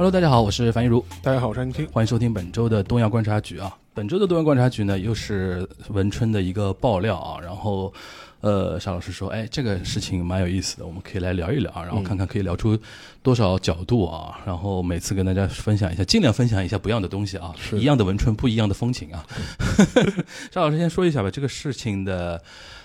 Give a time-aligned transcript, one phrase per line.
[0.00, 1.86] Hello，大家好，我是樊一茹，大家好，我是安青。
[1.92, 3.76] 欢迎收听本周的东亚观察局啊。
[3.92, 7.38] 本周的东亚观察局呢，又是文春的一个爆料啊。
[7.38, 7.92] 然后，
[8.40, 12.78] 呃，沙老师说，哎，这个事情蛮有意思的，我们可以来聊一聊，然后看看可以聊出
[13.22, 14.40] 多少角度啊。
[14.46, 19.22] 然后每次跟大家分享一下，尽量分享一下不一样的东西啊，一样的文春，不一样的风情啊。
[20.50, 22.42] 沙老师先说一下吧，这个事情的。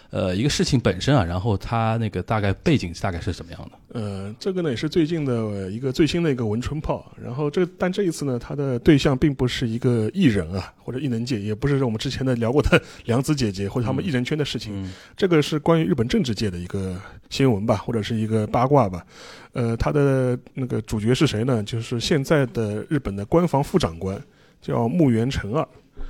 [0.09, 3.99] 呃，一个事情本身啊，然后它那个大概背景大概是怎么样的？
[3.99, 7.11] 呃，这个呢也是最近的呃一个最新的一个文春炮。
[7.21, 14.83] 然后这但这一次呢，它的对象并不是一个艺人啊，或者艺能界，也不是我们之前的聊过的 梁子姐姐或者他们艺人圈的事情。
[14.83, 16.95] 嗯这个是关于日本政治界的一个
[17.29, 19.05] 新闻吧，或者是一个八卦吧。
[19.53, 21.63] 呃，它的那个主角是谁呢？
[21.63, 24.21] 就是现在的日本的官房副长官，
[24.61, 25.67] 叫木原成二，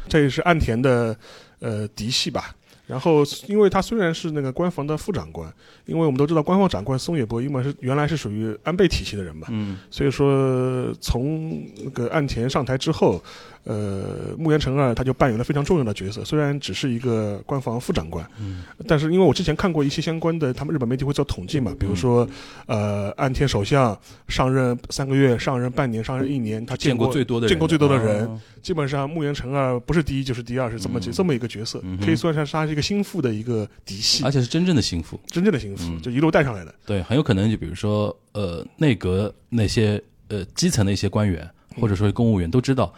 [0.07, 1.15] 这也是岸田的
[1.59, 2.55] 呃嫡系吧。
[2.87, 5.51] 然后，因为他虽然是那个官房的副长官，
[5.85, 9.77] 因为我们都知道官方长官松野博一嘛是原来是属于安倍体系的人嘛，嗯。
[9.89, 13.23] 所以说从那个岸田上台之后，
[13.65, 22.27] 呃，木原诚二他就扮演了非常重要的角色，虽然只是一个官房副长官，嗯但是因为我之前看过一些相关的，他们日本媒体会做统计嘛，比如说，
[22.67, 35.19] 呃，岸田首相上任三个月、上任半年、上任一年，他见过过最多的人，见过最多的人，啊基本上木原诚二不是第一就是第二，是这么、嗯这么一个角色，嗯可以算上他是一个心腹的一个嫡系，而且是真正的心腹。
[35.27, 36.73] 真正的心腹，嗯就一路带上来的。
[36.85, 42.91] 对，很有可能就比如说，呃，内阁那些呃基层的一些官员或者说公务员都知道，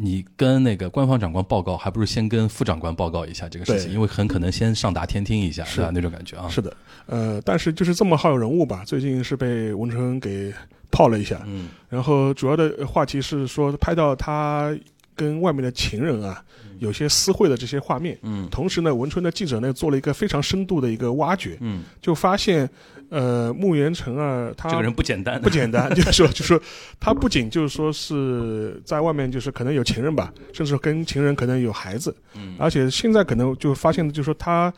[0.00, 5.80] 你跟那个官方长官报告，还不如先跟副长官报告一下这个事情，因为很可能先上达天听一下，是。
[5.80, 5.90] 吧？
[5.92, 6.48] 那种感觉啊。
[6.48, 6.72] 是的，
[7.06, 10.54] 呃，但是就是这么好有人物吧，最近是被文成给
[10.90, 11.68] 泡了一下，嗯。
[11.88, 14.72] 然后主要的话题是说拍到他
[15.16, 16.44] 跟外面的情人啊
[16.78, 18.18] 有些私会的这些画面。
[18.22, 18.48] 嗯。
[18.50, 22.68] 同时呢，文春的记者呢做了一个非常深度的一个挖掘，嗯，就发现，
[23.10, 26.62] 呃，木原成啊他这个人不简单，不简单， 就是说，就是说，
[27.00, 32.54] 他不仅就是说是在外面就是可能有情人吧，甚至跟情人可能有孩子，嗯。
[32.58, 34.72] 而且现在可能就发现，就是说他，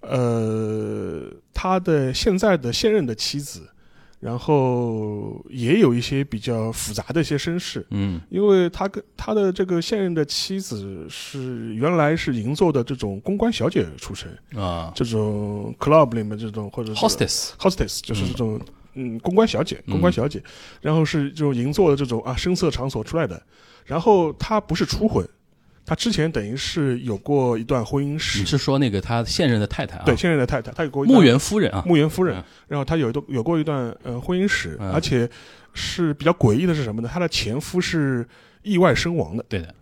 [0.00, 1.22] 呃，
[1.54, 3.62] 他的现在的现任的妻子，
[4.22, 8.20] 然后也有一些比较复杂的一些身世，嗯。
[8.30, 14.92] 因为他跟他的这个现任的妻子是原来是银座的这种公关小姐出身，啊。
[14.94, 18.60] 这种 club 里面这种或者是，hostess，hostess 就是这种
[18.94, 19.18] 嗯。
[19.18, 20.40] 公关小姐，公关小姐，
[20.80, 23.42] 然后是这种银座的这种啊声色场所出来的，
[23.84, 25.28] 然后他不是初婚，
[25.84, 30.04] 她之前等于是有过一段婚姻你史，是说那个他现任的太太啊？
[30.06, 35.28] 对，现任的太太，他有过一段木原夫人啊，木原夫人嗯，然后他有一段有过一段呃婚姻史，嗯而且
[35.74, 37.10] 是比较诡异的是什么呢？
[37.12, 38.26] 他的前夫是
[38.62, 39.44] 意外身亡的。
[39.48, 39.74] 对的，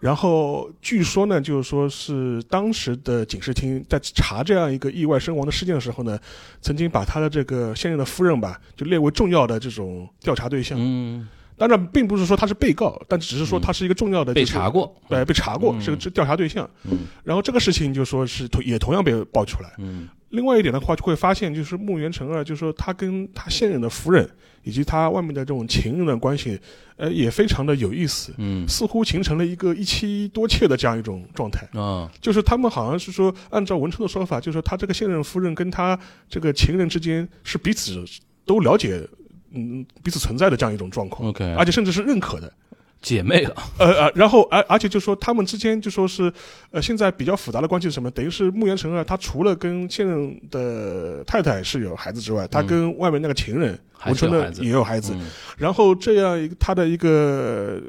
[0.00, 6.18] 然后据说呢，就是说是当时的警视厅在查这样一个意外身亡的事件的时候呢，
[6.60, 10.76] 曾经把他的这个现任的夫人吧，就列为重要的这种调查对象。
[10.80, 16.68] 嗯，当然，并不是说他是被告，但只是说他是一个重要的、被就是查过，对，被查过，嗯是个调查对象。
[16.84, 19.72] 嗯然后这个事情就说是同也同样被爆出来。
[19.78, 24.28] 嗯另外一点的话，就会发现就是木原成二，就是说他跟他现任的夫人
[24.64, 26.60] 以及他外面的这种情人的关系，
[26.96, 28.34] 呃，也非常的有意思。
[28.36, 38.04] 嗯似乎形成了一个一妻多妾的这样一种状态，啊，就是他们好像是说，按照文春的说法，就是说他这个现任夫人跟他这个情人之间是彼此
[38.44, 39.08] 都了解，
[39.56, 41.54] 嗯，彼此存在的这样一种状况，OK。
[41.54, 42.52] 而且甚至是认可的，
[43.00, 46.32] 姐妹了，呃呃，然后而而且就说他们之间就说是，
[46.70, 48.10] 呃，现在比较复杂的关系是什么？
[48.10, 55.26] 等于是穆言成啊他除了跟现任的太太是有孩子之外，他跟外面那个情人嗯还文春的也有孩子，嗯。
[55.56, 57.80] 然后这样一个他的一个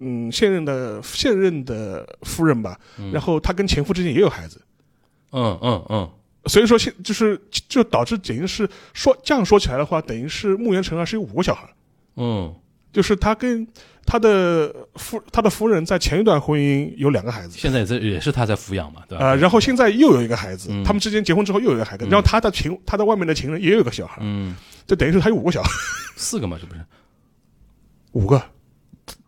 [0.00, 2.78] 嗯现任的现任的夫人吧，
[3.12, 4.60] 然后他跟前夫之间也有孩子，
[5.32, 6.10] 嗯嗯嗯，
[6.46, 11.68] 所以说现就是就导致等于是说这样说起来的话，等于是木原成二是有五个小孩，
[12.16, 12.54] 嗯。
[12.92, 13.66] 就是他跟
[14.04, 17.56] 他的夫他的夫人在前一段婚姻有两个孩子。
[17.58, 19.24] 现在也在也是他在抚养嘛，对吧？
[19.24, 20.84] 啊、然后现在又有一个孩子，嗯。
[20.84, 24.54] 他们之间结婚之后又有一个孩子，然后他的情，他的外面的情人也有一个小孩，嗯，
[24.86, 25.70] 就等于是他有五个小孩，
[26.16, 26.84] 四个嘛，是不是？
[28.12, 28.42] 五个，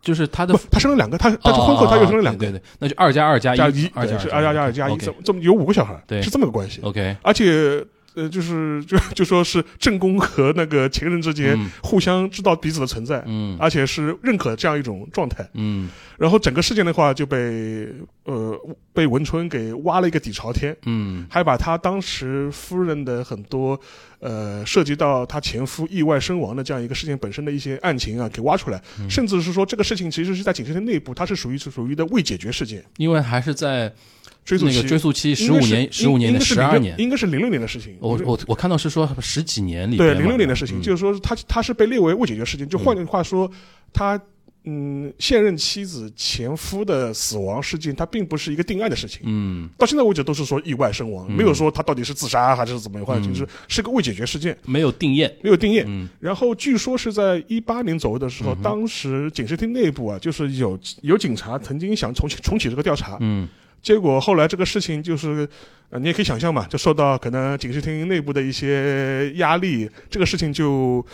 [0.04, 6.22] 就是他的，他生了两个，他他婚后他又生了两个，对对对，那就二加二加加一，一，二加对是二加二加一这么有五个小孩，对。
[6.22, 6.80] 是这么个关系。
[6.82, 7.82] OK，而且
[8.14, 15.48] 呃，就是就就说是正宫和那个情人之间嗯互相知道彼此的存在，嗯而且是认可这样一种状态。
[15.54, 17.88] 嗯然后整个事件的话就被
[18.22, 18.56] 呃
[18.92, 23.78] 被文春给挖了一个底朝天，嗯还把他当时夫人的很多
[24.20, 36.94] 呃涉及到他前夫意外身亡的这样一个事件本身的一些案情啊给挖出来，嗯甚至是说这个事情其实是在警视厅内部，它是属于是属于的未解决事件，因为还是在那追诉期个追诉期十五年，十五年的应该是十二年。
[36.98, 37.96] 应该是零六年的事情。
[37.98, 43.50] 我我我看到是说十几年里对零六年的事情，嗯就是说他他是被列为未解决事件，就换句话说，
[43.92, 44.20] 他
[44.66, 49.20] 嗯现任妻子前夫的死亡事件，它并不是一个定案的事情。
[49.24, 55.34] 嗯到现在为止都是说意外身亡，没有说他到底是自杀还是怎么样，或者嗯就是是个未解决事件，没有定验。
[55.42, 55.84] 没有定验。
[55.86, 63.46] 嗯然后据说是在一八年左右的时候，当时警视厅内部啊，就是有有警察曾经想重启重启这个调查，嗯
[63.84, 65.46] 结果后来这个事情就是，
[65.90, 71.04] 呃，你也可以想象嘛，就受到可能警视厅内部的一些压力，这个事情就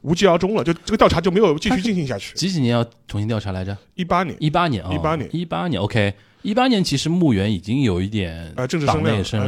[0.00, 2.34] 无疾而终了，就这个调查就没有继续进行下去。
[2.34, 3.76] 几几年要重新调查来着？
[3.94, 5.80] 一八年，一八年啊，一八年一八年。
[5.80, 9.42] OK，一八年其实墓园已经有一点呃，政治党声量，内声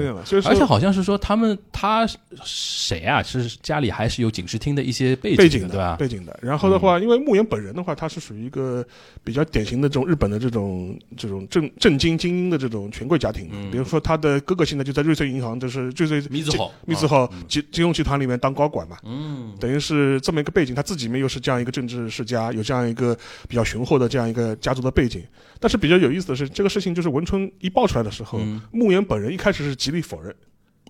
[0.00, 2.08] 量了，而且好像是说他们他
[2.42, 3.22] 谁啊？
[3.22, 5.96] 是家里还是有警视厅的一些背背景景的，对吧？
[5.96, 6.40] 背景的。
[6.42, 8.82] 然后的话，因为牧原本人的话，他是属于一个
[9.22, 13.50] 比较典型的这种日本的这种这种正正经精英的这种权贵家庭。
[13.52, 18.96] 嗯比如说他的哥哥现在就在瑞穗银行，就是瑞穗密字号密字号金金融集团里面当高管嘛。
[19.04, 23.14] 嗯等于是这么一个背景，他自己面又是这样一个政治世家，有这样一个
[23.46, 25.22] 比较雄厚的这样一个家族的背景。
[25.60, 28.60] 但是比较有意思的是，这个事情就是文春一爆出来的时候，嗯。
[28.72, 30.34] 牧原本人一开始是极力否认，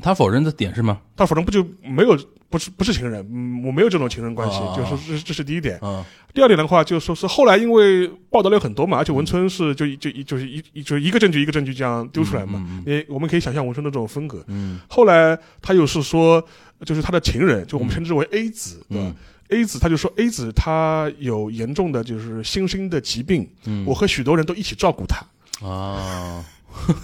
[0.02, 1.00] 他否认的点是吗？
[1.16, 2.18] 他否认不就没有
[2.50, 5.78] 不是不是情人，嗯，我没有这种情人关系，哦就是这是这是第一点。
[5.82, 6.04] 嗯。
[6.34, 12.82] 第二点的话，就说是后来因为报道量很多嘛，而且文春是就就一就是一一就是一个证据一个证据这样丢出来嘛，嗯。
[12.86, 14.44] 你我们可以想象文春的这种风格。
[14.48, 14.80] 嗯。
[14.88, 16.42] 后来他又是说，
[16.84, 19.04] 就是他的情人，就我们称之为 A 子，对吧？
[19.06, 19.14] 嗯
[19.48, 26.44] ？A 子他就说 A 子他有严重的就是心身的疾病，嗯我和许多人都一起照顾他，啊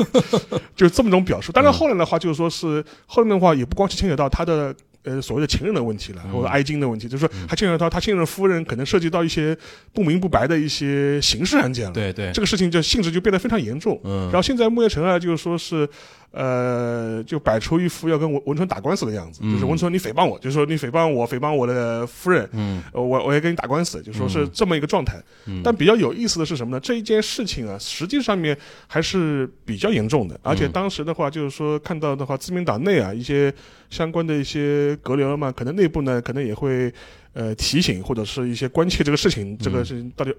[0.76, 1.50] 就是这么种表述。
[1.52, 4.74] 当然后来的话，就是说是后面的话也不光是牵扯到他的。
[5.04, 9.56] 呃，所谓的情人的问题了，嗯或者哀金的问题，就是说他牵扯到他现任夫人可能涉及到一些
[9.92, 11.92] 不明不白的一些刑事案件了。
[11.92, 14.00] 对对这个事情就性质就变得非常严重。
[14.04, 15.88] 嗯然后现在木叶城啊，就是说是，
[16.30, 25.22] 呃，就摆出一副要跟文文春打官司的样子，嗯就是文春你诽谤我，就是说你诽谤我，诽谤我的夫人，嗯呃我我也跟你打官司，就说是这么一个状态。
[25.46, 26.80] 嗯但比较有意思的是什么呢？
[26.80, 33.52] 这一件事情啊，实际上面还是比较严重的，而嗯且当时的话，就是说看到的话，自民党内啊一些
[33.90, 36.92] 相关的一些阁僚嘛，可能内部呢可能也会
[37.32, 40.34] 呃提醒或者是一些关切这个事情，这个事情到底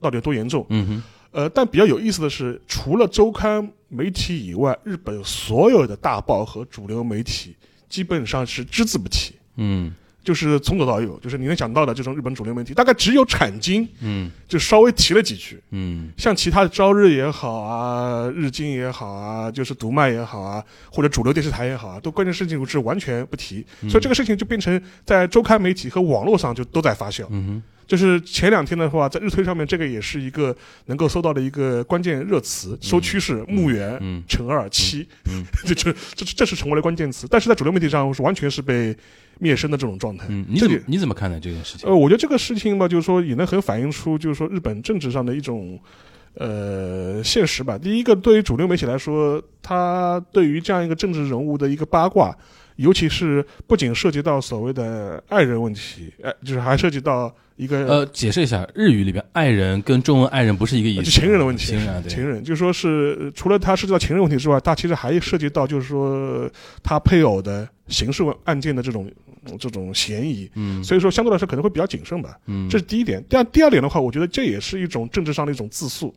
[0.00, 0.64] 到底有多严重。
[0.70, 1.02] 嗯哼。
[1.32, 7.54] 呃，但比较有意思的是，除了周刊媒体以外，日本所有的大报和主流媒体
[7.88, 14.30] 基本上是只字不提，嗯就是从左到右，就是你能想到的这种日本主流媒体，大概只有产经嗯。
[14.46, 15.60] 就稍微提了几句。
[15.70, 16.10] 嗯。
[16.16, 27.24] 像其他的朝日也好啊，日经也好啊，就是读卖也好啊，或者主流电视台也好啊，都关键事情是完全不提，所以这个事情就变成在周刊媒体和网络上就都在发酵。
[27.30, 30.56] 嗯哼就是前两天的话，在日推上面，这个也是一个
[30.86, 37.26] 能够搜到的一个关键热词，搜趋势墓园、嗯乘二七， 嗯这这这这是成为了关键词。
[37.28, 38.96] 但是在主流媒体上是完全是被
[39.40, 40.24] 灭声的这种状态。
[40.28, 41.88] 嗯，你怎么你怎么看待这件事情？
[41.88, 45.76] 呃，我觉得这个事情吧，就是说也能很反映出，就是说日本政治上的一种
[46.34, 47.76] 呃现实吧。
[47.76, 52.32] 第一个，对于主流媒体来说，他对于这样一个政治人物的一个八卦，
[52.76, 66.50] 尤其是不仅涉及到所谓的爱人问题，呃，就是还涉及到一个呃，解释一下，日语里边“爱人”跟中文“爱人”不是一个意就思，情人的问题，情人啊，情人，就说是呃除了他涉及到情人问题之外，他其实还涉及到就是说
[66.82, 69.10] 他配偶的刑事案件的这种
[69.58, 72.34] 这种嫌疑，嗯所以说相对来说可能会比较谨慎吧。
[72.46, 73.22] 嗯，这是第一点。
[73.28, 76.14] 第二第二点的话，我觉得这也是一种政治上的一种自诉。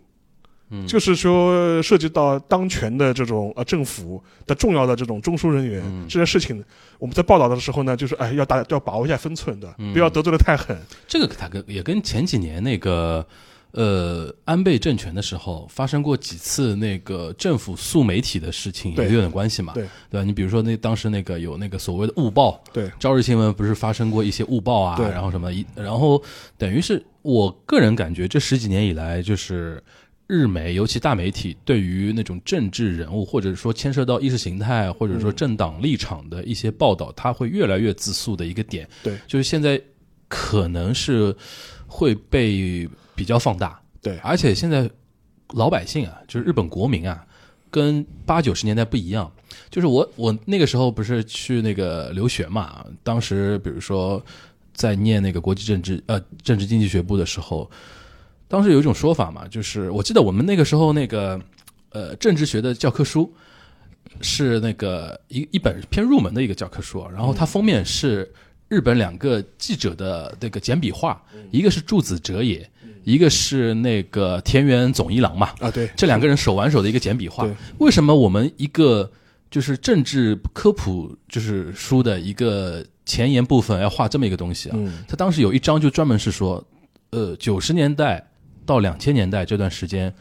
[0.76, 6.64] 嗯就是说，涉及到当权的这种呃政府的重要的这种中枢人员、嗯这件事情，
[6.98, 10.76] 我们在报道的时候呢，就是哎要大要把握一下分寸的，嗯不要得罪的太狠。
[11.08, 13.24] 这个它跟也跟前几年那个
[13.72, 20.26] 呃安倍政权的时候发生过几次那个政府诉媒体的事情也有点关系嘛，对对吧？
[20.26, 26.22] 你比如说那当时那个有那个所谓的误报，对朝日新闻不是发生过一些误报啊，对然后什么一，然后
[26.58, 29.84] 等于是我个人感觉这十几年以来就是。
[30.28, 38.88] 日媒，尤其大媒体，对于那种政治人物，或者说牵涉到意识形态，或者说嗯政党立场的一些报道，它会越来越自诉的一个点。
[39.04, 39.80] 对就是现在
[40.28, 41.36] 可能是
[41.88, 44.90] 会被比较放大，对而且现在
[45.50, 47.26] 老百姓啊，就是日本国民啊，
[47.70, 49.32] 跟八九十年代不一样。
[49.70, 54.24] 就是我我那个时候不是去那个留学嘛，当时比如说
[54.74, 57.70] 在念那个国际政治呃政治经济学部的时候，
[58.54, 61.42] 当时有一种说法嘛，就是我记得我们那个时候那个
[61.90, 63.34] 呃政治学的教科书
[64.22, 68.32] 是那个一一本偏入门的一个教科书，然后它封面是
[68.68, 71.20] 日本两个记者的那个简笔画，
[71.50, 72.70] 一个是柱子哲也，
[73.04, 77.50] 一个是那个田园总一郎嘛，啊，对，这两个人手挽手的一个简笔画。
[77.80, 79.12] 为什么我们一个
[79.50, 84.74] 就是政治科普就是书的一个前言部分要画这么一个东西啊？
[84.78, 86.64] 嗯他当时有一章就专门是说，
[87.10, 88.24] 呃，九十年代
[88.66, 90.14] 到两千年代这段时间，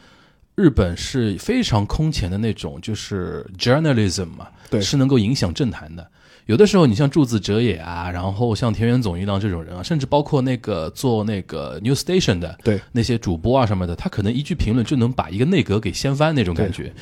[0.55, 6.07] 日本是非常空前的那种就是 journalism 嘛，对是能够影响政坛的。
[6.45, 16.93] 有的时候，你像柱子哲也啊，然后像田园总一郎这种人啊，甚至包括那个做那个 news station 的，对那些主播啊什么的，他可能一句评论就能把一个内阁给掀翻那种感觉。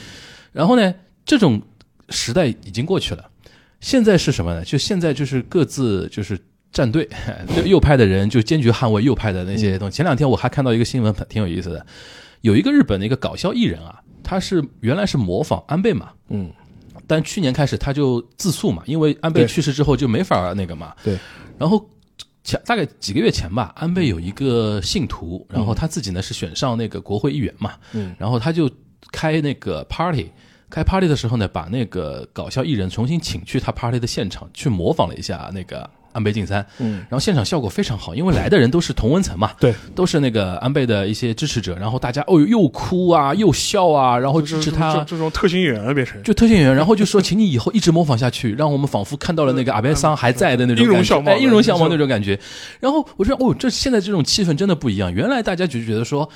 [0.51, 0.93] 然后呢，
[1.25, 1.59] 这种
[2.09, 3.31] 时代已经过去了，
[3.79, 4.63] 现在是什么呢？
[4.63, 6.39] 就现在就是各自就是
[6.71, 7.07] 站队，
[7.55, 9.95] 就右派的人就坚决捍卫右派的那些东西。
[9.97, 11.85] 前两天我还看到一个新闻，挺有意思的，
[12.41, 16.51] 有一个日本的一个搞笑艺人啊，他是原来是模仿安倍嘛，嗯，
[17.05, 20.93] 但去年开始他就自诉嘛，因为安倍去世之后就没法那个嘛。
[21.03, 21.17] 对。
[21.57, 21.89] 然后
[22.43, 28.69] 前大概几个月前吧，安倍有一个信徒，然后他自己呢是选上那个国会议员嘛，嗯，然后他就
[29.11, 30.31] 开那个 party。
[30.69, 50.91] 开 party 的时候呢，把那个搞笑艺人重新请去他 party 的现场，去模仿了一下那个安倍晋三，嗯，然后现场效果非常好，因为来的人都是同温层嘛，对，都是那个安倍的一些支持者，然后大家哦又哭啊又笑啊，然后支持他，这这种特型演员了变成，就特型演员，然后就说，请你以后一直模仿下去，让我们仿佛看到了那个阿倍桑还在的那种感觉。
[50.91, 52.39] 音容笑貌哎音容笑貌那种感觉。
[52.79, 55.13] 然后我说，哦，这现在这种气氛真的不一样。
[55.13, 56.29] 原来大家就觉得说，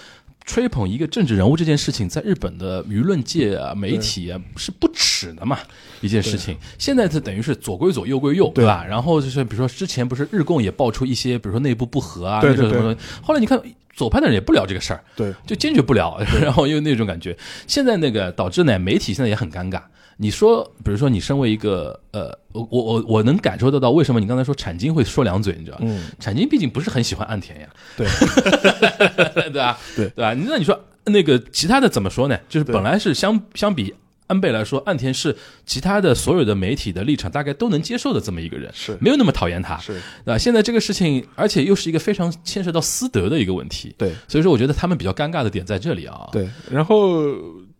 [0.46, 5.58] 吹捧一个政治人物这件事情，在日本的舆论界啊、媒体啊是不耻的嘛
[6.02, 6.56] 一件事情。
[6.78, 8.86] 现在它等于是左归左，右归右，对吧？
[8.88, 12.98] 然后就是比如说之前不是日共也爆出一些，比如说内部不和啊，什么东西。
[13.24, 13.60] 后来你看
[13.94, 17.36] 左派的人也不聊这个事儿，对，就坚决不聊，然后又那种感觉。
[17.66, 19.82] 现在那个导致呢，媒体现在也很尴尬。
[20.18, 25.84] 你说，比如说你身为一个呃，我我我我能感受得到为什么你刚才说产经会说两嘴，你知道吧？
[25.88, 27.68] 嗯，产经毕竟不是很喜欢岸田呀，
[27.98, 28.08] 对，
[29.52, 29.78] 对吧？
[29.96, 30.34] 对对吧？
[30.34, 32.40] 那你说那个其他的怎么说呢？
[32.48, 33.94] 就是本来是相相比
[34.28, 39.94] 安倍来说，岸田是其他的所有的媒体的立场大概都能接受的这么一个人，是没有那么讨厌他，是，
[40.24, 40.38] 对吧？
[40.38, 46.30] 现在这个事情，而且又是一个非常牵涉到私德的一个问题，对所以说我觉得他们比较尴尬的点在这里啊。
[46.32, 47.22] 对，然后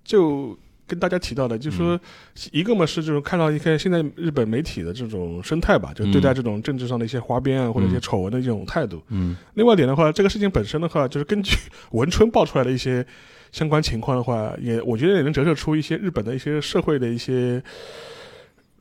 [0.04, 0.56] 就
[0.88, 2.00] 跟大家提到的，就是嗯。
[2.36, 9.02] 说一个嘛是这种看到一些现在日本媒体的这种生态吧，就对待这种政治上的一些花边啊或者一些丑闻的这种态度。
[9.10, 9.36] 嗯。
[9.56, 11.58] 另外一点的话，这个事情本身的话，就是根据
[11.92, 13.06] 文春爆出来的一些
[13.52, 17.62] 相关情况的话，也我觉得也能折射出一些日本的一些社会的一些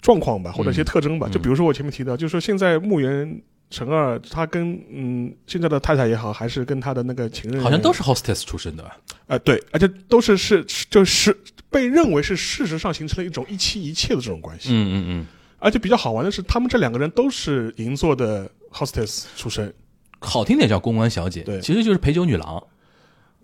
[0.01, 1.27] 状况吧，或者一些特征吧。
[1.29, 3.41] 嗯就比如说我前面提到，就是说现在木原
[3.71, 8.97] 成二他跟嗯现在的太太也好，还是跟他的那个情人，好像都是 hostess 出身的吧？
[9.27, 11.37] 啊、对，而且都是是就是
[11.71, 14.69] 被认为是事实上形成了一种一妻一妾的这种关系。
[14.71, 15.27] 嗯嗯嗯，
[15.59, 19.73] 而且比较好玩的是，他们这两个人都是银座的 hostess 出身，
[20.21, 22.63] 好听点叫公关小姐，对其实就是陪酒女郎。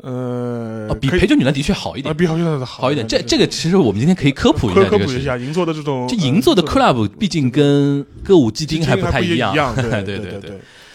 [0.02, 3.07] 呃，哦，比陪酒女郎的确好一啊，点，比陪酒女郎好一点。
[3.07, 4.85] 这这个其实我们今天可以科普一下。
[4.85, 10.52] 科普一下银座的这种，这银座的呃 club 毕竟跟歌舞伎町还不太一样，对 对对对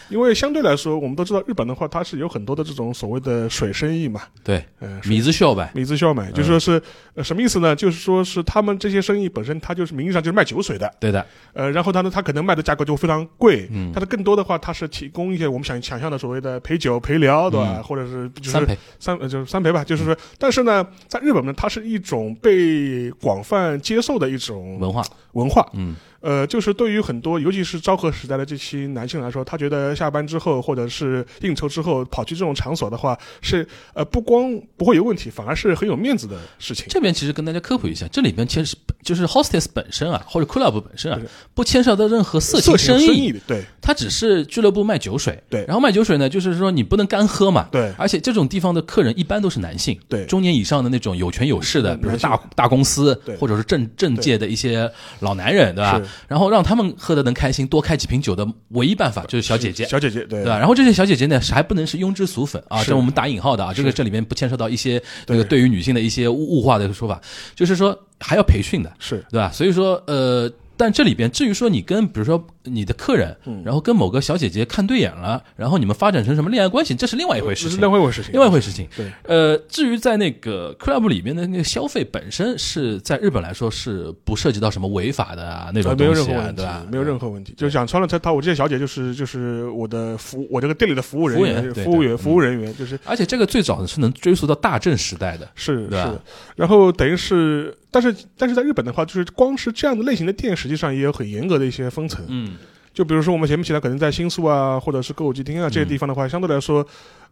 [0.08, 6.80] 因为相对来说，我们都知道日本的话，它是有很多的这种所谓的水生意嘛，对，呃，米字秀呗，米字销买，就说是、
[7.14, 7.74] 呃什么意思呢？
[7.74, 17.76] 就是说是他们这些生意本身，它就是名义上就是卖酒水的，对的，呃，然后它呢，它可能卖的价格就非常贵，嗯它的更多的话，它是提供一些我们想想象的所谓的陪酒陪聊，对吧？
[17.78, 36.86] 嗯或者是就是三陪，三呃就是三陪吧，就是说，但是呢，在日本呢，它是一种被广泛接受的一种文化，文化，嗯呃，就是对于很多，尤其是昭和时代的这些男性来说，他觉得下班之后或者是应酬之后跑去这种场所的话，是呃不光不会有问题，反而是很有面子的事情。
[36.88, 41.20] 这边其实跟大家科普一下，这里边其实就是 hostess 本身啊，或者 club 本身啊，
[41.54, 45.40] 不牵涉到任何色色情生意，情生意，对它只是俱乐部卖酒水。
[45.48, 47.68] 对然后卖酒水呢，就是说你不能干喝嘛。
[47.70, 54.90] 对而且这种地方的客人一般都是男性，对中年以上的那种有权有势的，嗯比如说大大公司对或者是政政界的一些
[55.20, 56.02] 老男人，对吧？
[56.26, 59.84] 然后让他们喝的能开心，多开几瓶酒的唯一办法就是小姐姐。
[59.84, 60.58] 小姐姐，对对吧？
[60.58, 67.20] 然后这些小姐姐呢，是还不能是庸脂俗粉啊，这我们打引号的啊，这个这里面不牵涉到一些那个对于女性的一些物物化的说法，
[67.54, 69.50] 就是说还要培训的，是对吧？
[69.52, 77.82] 所以说，呃，但这里边至于说你跟比如说你的客人，嗯然后跟某个小姐姐看对眼了，然后你们发展成什么恋爱关系，这是另外一回事这是情。
[77.82, 78.88] 另外一回事情，另外一回事情。
[78.96, 87.54] 对，呃，至于在那个 club 里面的那个消费本身是在日本来说是不涉及到什么违法的啊那种呃没有东西啊，任何问题对吧？，没有任何问题。
[87.56, 96.22] 就想穿了，他他我这些小姐就是就是我的服我这个店里的服务人员，服务员服务人员，就是而且这个最早的是能追溯到大正时代的，是是的。
[96.54, 102.24] 然后等于是，但是但是在日本的话，就是光是这样的类型的店，实际上也有很严格的一些分层。
[102.28, 102.55] 嗯，
[102.96, 106.82] 就比如说我们前面提到，可能在新宿啊，或者是歌舞伎町啊这些地方的话，相对来说，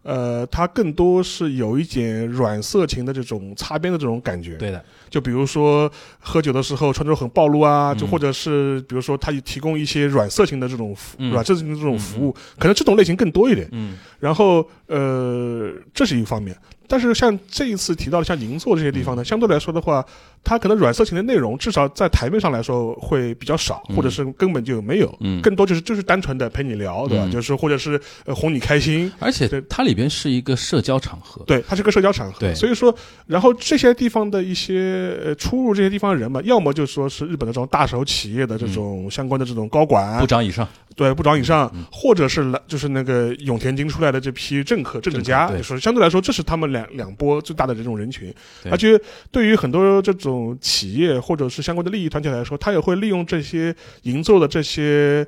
[0.05, 4.55] 呃，它更多是有一点软色情的这种擦边的这种感觉。
[4.57, 7.99] 对的，就比如说喝酒的时候穿着很暴露啊，嗯。
[7.99, 11.33] 就或者是比如说他提供一些软色情的这种服、嗯。
[11.33, 13.67] 软色情的这种服务，可能这种类型更多一点。
[13.73, 13.97] 嗯。
[14.21, 16.55] 然后呃，这是一个方面。
[16.87, 20.05] 但是像这一次提到的像银座这些地方呢，相对来说的话，
[20.45, 23.97] 它可能软色情的内容至少在台面上来说会比较少，嗯。
[23.97, 25.13] 或者是根本就没有。
[25.21, 27.25] 嗯，更多就是就是单纯的陪你聊，对吧？
[27.27, 27.31] 嗯。
[27.31, 29.63] 就是或者是呃哄你开心，而且对。
[29.63, 32.55] 它里边是一个社交场合，对，它是个社交场合，对。
[32.55, 32.95] 所以说，
[33.27, 48.35] 然后这些地方的一些呃出入这些地方的人嘛，要么就说是日本的这种大手企业的这种相关的这种高管，部长以上，对部长以上，嗯或者是来就是那个永田京出来的这批政客、政治家，就是相对来说，这是他们两两波最大的这种人群。
[48.63, 48.73] 对。
[48.73, 55.27] 而且对于很多这种企业或者是相关的利益团体来说，他也会利用这些营造的这些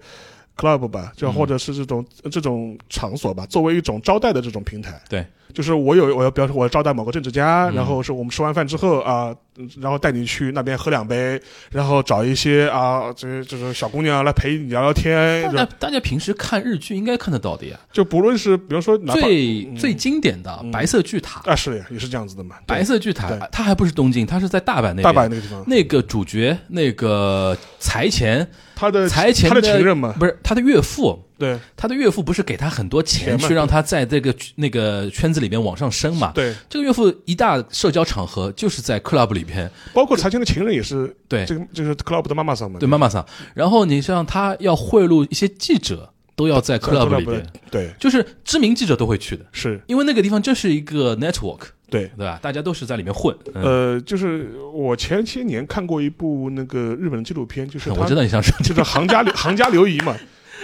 [0.57, 5.01] club 吧，就嗯或者是这种、这种场所吧，作为一种招待的这种平台。
[5.09, 17.79] 对，就是我有我要，比如说我要招待某个政治家，嗯然后是我们吃完饭之后啊、嗯然后带你去那边喝两杯，然后找一些啊，这这种小姑娘来陪你聊聊天，大就家大家平时看日剧应该看得到的呀。
[17.91, 25.05] 就不论是比如说最最经典的嗯白色巨塔，啊是的呀，也是这样子的嘛，白色巨塔对，它还不是东京，它是在大阪那边。
[25.05, 28.47] 大阪那个地方，那个主角那个财前
[28.77, 31.59] 他的财前他的情人嘛，不是他的岳父，对。
[31.75, 36.31] 他的岳父不是给他很多钱去让他在这个那个圈子里面往上升嘛？
[36.35, 41.45] 对，这个岳父一大社交场合就是在 club 里边，包括财前的情人也是对。
[41.47, 43.25] 这个就是 club 的妈妈桑嘛，对妈妈桑。
[43.55, 47.91] 然后你像他要贿赂一些记者，都要在在 club 里边，对。
[47.99, 52.11] 就是知名记者都会去的，是，因为那个地方就是一个 network，对。
[52.17, 52.39] 对吧？
[52.43, 53.37] 大家都是在里面混。
[53.55, 60.15] 嗯、呃，就是我前些年看过一部那个日本的纪录片，就是 我知道你想说就是行家 行家流仪嘛，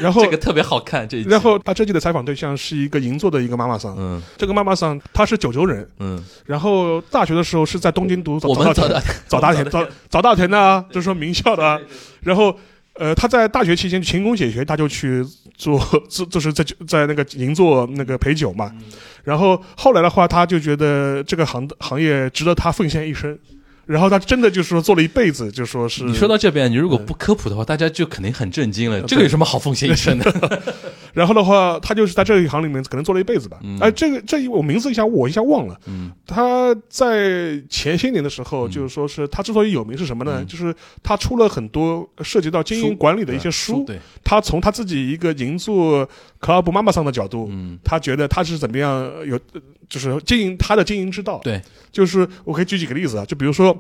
[0.00, 4.22] 然后这个特别好看，这一然后他这季的采访对象是一个银座的一个妈妈桑，嗯。
[4.37, 11.64] 这个妈妈桑她是九州人，嗯，然后大学的时候是在东京读早我们早大早的早大田早早大田的啊，就是说名校的。
[11.64, 11.80] 啊，
[12.22, 12.56] 然后。
[12.96, 15.24] 呃，他在大学期间勤工俭学，他就去
[15.62, 18.75] 做，做就是在在那个银座那个陪酒嘛。
[19.22, 23.38] 然后后来的话，他就觉得这个行行业值得他奉献一生。
[23.87, 29.01] 然后他真的就是说做了一辈子，就说是你说到这边，你如果不科普的话，大家就肯定很震惊了。
[29.03, 30.62] 这个有什么好奉献一生的？
[31.12, 33.59] 然后的话，他就是在这一行里面可能做了一辈子吧。
[33.62, 35.79] 嗯哎、这个这一我名字一下我一下忘了。
[35.87, 40.37] 嗯他在前些年的时候，嗯就是说是他之所以有名是什么呢？
[40.38, 43.85] 嗯就是他出了很多涉及到经营管理的一些书。
[43.85, 46.09] 对，他从他自己一个银座
[46.40, 51.38] club 妈妈桑的角度，嗯他觉得他是怎么样有，呃就是经营他的经营之道。
[51.45, 53.77] 对，就是我可以举几个例子啊，就比如说，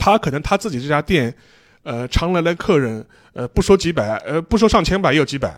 [0.00, 1.32] 他可能他自己这家店，
[1.82, 5.48] 呃，常来的客人，呃，不说几百，呃，不说上千吧，也有几百。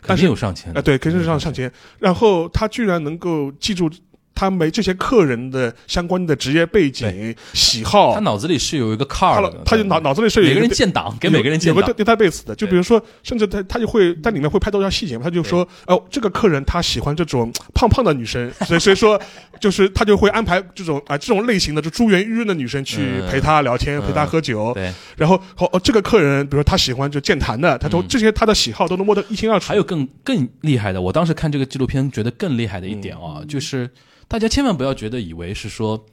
[0.00, 0.80] 肯但是定有上千啊、。
[0.80, 1.70] 对，肯定是上上千。
[1.98, 3.90] 然后他居然能够记住
[4.34, 8.14] 他没这些客人的相关的职业背景、喜好。
[8.14, 11.80] 他，脑子里是有一个他 card 的，他就脑脑子里是有每个人建档，给每个人建档。
[11.80, 12.00] 有个。
[12.00, 19.20] database 的，就比如说，甚至他他就会在里面会拍到一些细节嘛，他就说，哦，这个客人他喜欢这种胖胖的女生，所以所以说，
[19.60, 23.30] 就是他就会安排这种啊、这种类型的，就珠圆玉润的女生去嗯。
[23.30, 24.06] 陪他聊天，嗯。
[24.06, 28.06] 陪他喝酒，对，然后哦哦，这个客人，比如说他喜欢就健谈的，他都、嗯。
[28.08, 29.66] 这些他的喜好都能摸得一清二楚。
[29.68, 33.34] 还有更更厉害的，我当时看这个纪录片觉得更厉害的一点嗯。
[33.36, 33.90] 啊，就是
[34.30, 36.06] 大家千万不要觉得以为是说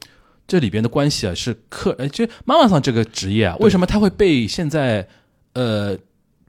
[0.47, 5.07] 这里边的关系啊是客，哎，就妈妈桑这个职业啊，为什么他会被现在
[5.53, 5.95] 呃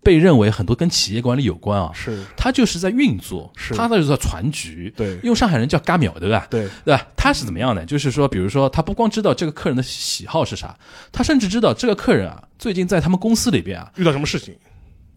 [0.02, 1.90] 被认为很多跟企业管理有关啊？
[1.92, 4.90] 是，他就是在运作，是他就是在传局。
[4.96, 6.46] 对用上海人叫“嘎秒”对吧？
[6.48, 7.06] 对对吧？
[7.14, 7.84] 他是怎么样呢？
[7.84, 10.74] 就是说，比如说，他不光知道这个客人的喜好是啥，
[11.12, 14.56] 他甚至知道这个客人啊，最近在他们公司里边啊，遇到什么事情，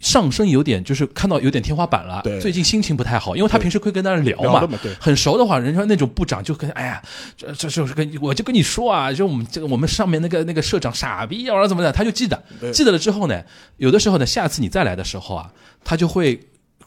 [0.02, 2.40] 上升有点就是看到有点天花板了，对。
[2.42, 4.94] 最近心情不太好，因为他平时会跟大家聊嘛对。
[5.00, 7.02] 很熟的话，人家那种部长就跟哎呀，
[7.38, 13.42] 这这就是跟我就跟你说啊，就我们这个我们上面那个那个社长傻逼啊，怎么的，他就记得，记得了之后呢，
[13.78, 15.52] 有的时候呢，下次你再来的时候啊，
[15.84, 16.40] 他就会。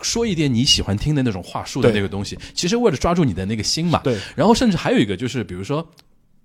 [0.02, 4.00] 说一点你喜欢听的那种话术的那个东西，其实为了抓住你的那个心嘛。
[4.02, 4.18] 对。
[4.34, 5.88] 然后甚至还有一个就是，比如说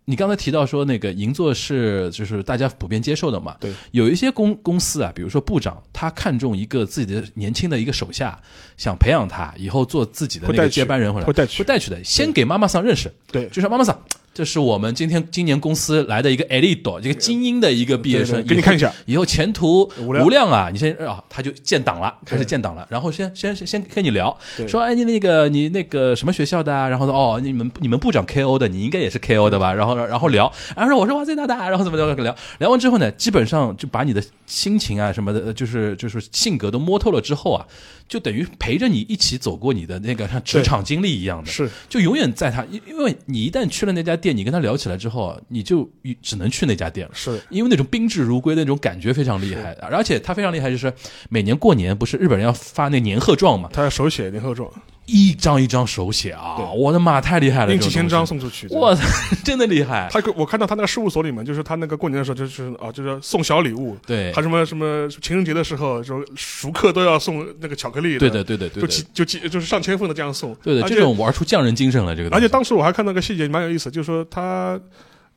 [0.10, 3.56] 你刚才提到说那个银座是就是大家普遍接受的嘛？
[3.60, 8.42] 对，有一些公公司啊，比如说部长，他看中一个自己的年轻的一个手下，
[8.76, 12.04] 想培养他以后做自己的那个接班人回来，会带去会带去的。
[12.04, 14.04] 先给妈妈桑认识，对就是妈妈桑。
[14.34, 20.50] 这是我们今天今年公司来的一个 elite，这个精英的一个毕业生，给你看一下，以后前途无量。
[20.50, 20.70] 啊！
[20.72, 24.36] 你先啊，他就建档了，开始建档了，然后先先先先跟你聊，
[24.68, 26.90] 说哎你那个你那个什么学校的啊？
[26.90, 29.72] 然后说哦你们你们部长 KO 的，你应该也是 KO 的吧？
[29.74, 32.36] 然后然后聊，然后说我是哇塞大大，然后怎么聊聊。
[32.58, 37.66] 聊完之后呢，基本上就把你的心情啊什么的，呃就是就是性格都摸透了之后啊，
[38.08, 41.70] 就等于陪着你一起走过你的那个像职场经历一样的，是。
[41.88, 45.90] 就永远在他，因因为你一旦去了那家店，你跟他聊起来之后啊，你就
[46.22, 47.14] 只能去那家店了。
[47.16, 47.42] 是。
[47.50, 50.94] 因为那种宾至如归的那种感觉非常厉害，而且他非常厉害，就是
[51.30, 54.70] 每年过年不是日本人要发那年贺状嘛，他要手写年贺状，
[55.12, 58.68] 一张一张手写啊，我的妈，太厉害了，印几千张送出去。
[58.68, 59.04] 西，哇塞，
[59.44, 64.32] 真的厉害，他我看到他那个事务所里面，就是他那个过年的时候，就是啊，就是送小礼物，对。
[64.34, 74.80] 还，什么什么情人节的时候，就熟客都要送那个巧克力，对的，，对的，对就的，几就几就是上千份的这样送，对的，而且这种玩出匠人精神了，这个，而且当时我还看到个细节蛮有意思，就是说他。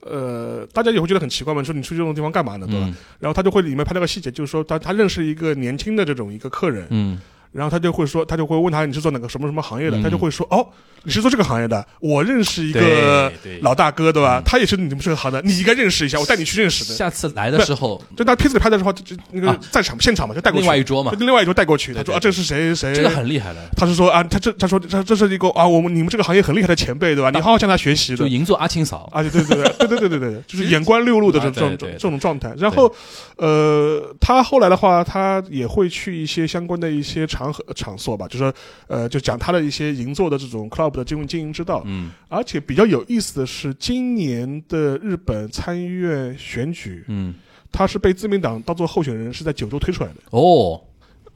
[0.04, 2.86] 呃，大家也会觉得很奇怪嘛，说你去这种地方干嘛呢，对吧？
[2.88, 2.94] 嗯。
[3.20, 7.20] 然后他就会里面拍到个细节，就是说他他认识一个年轻的这种一个客人，嗯
[7.52, 10.66] 然后他就会说，他就会问他你是做哪个什么什么行业的，嗯他就会说哦，
[11.04, 14.40] 你是做这个行业的，我认识一个老大哥，对吧？
[14.40, 16.94] 嗯他也是你们这个行的，你应该认识一下，我带你去认识的。
[16.94, 21.92] 下次来的时候，就他片子里拍的时候，就就那个啊在场现场嘛，就带过去，另外一桌嘛就，另外一桌带过去。
[21.94, 22.94] 他说啊，这是谁谁？
[22.94, 27.30] 这个很厉害的，他是说啊，他这他说这这是一个啊，我们你们这个行业很厉害的前辈，对吧？
[27.30, 28.18] 你好好向他学习的。
[28.18, 32.54] 就银座阿青嫂，啊，对对对对对对对就是眼观六路的这种这种这种状态。
[32.58, 32.92] 然后，
[33.36, 38.52] 呃，他后来的话，他也会去一些相关的一些场合场所吧，就说
[38.88, 41.82] 呃，就讲他的一些银座的这种 club 的经营经营之道。
[41.86, 47.32] 嗯而且比较有意思的是，今年的日本参议院选举，嗯，
[47.70, 50.78] 他是被自民党当做候选人，是在九州推出来的，哦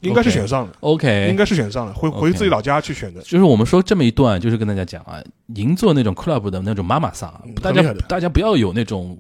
[0.00, 0.72] 应该是选上了。
[0.80, 3.22] ，OK，应该是选上了，回回自己老家去选的。
[3.22, 5.22] 就是我们说这么一段，就是跟大家讲啊，
[5.54, 9.18] 银座那种 club 的那种妈妈桑大家大家不要有那种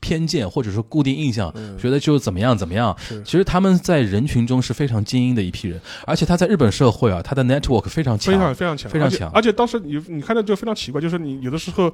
[0.00, 2.96] 偏偏见或者说固定印象，嗯觉得就怎么样怎么样。
[3.24, 11.92] 其实他们在人群中是非常精英的一批人，而且他在日本社会啊，他的 network 非常强，非常非常强，非常强而且而且当时你你看到就非常奇怪，就是你有的时候。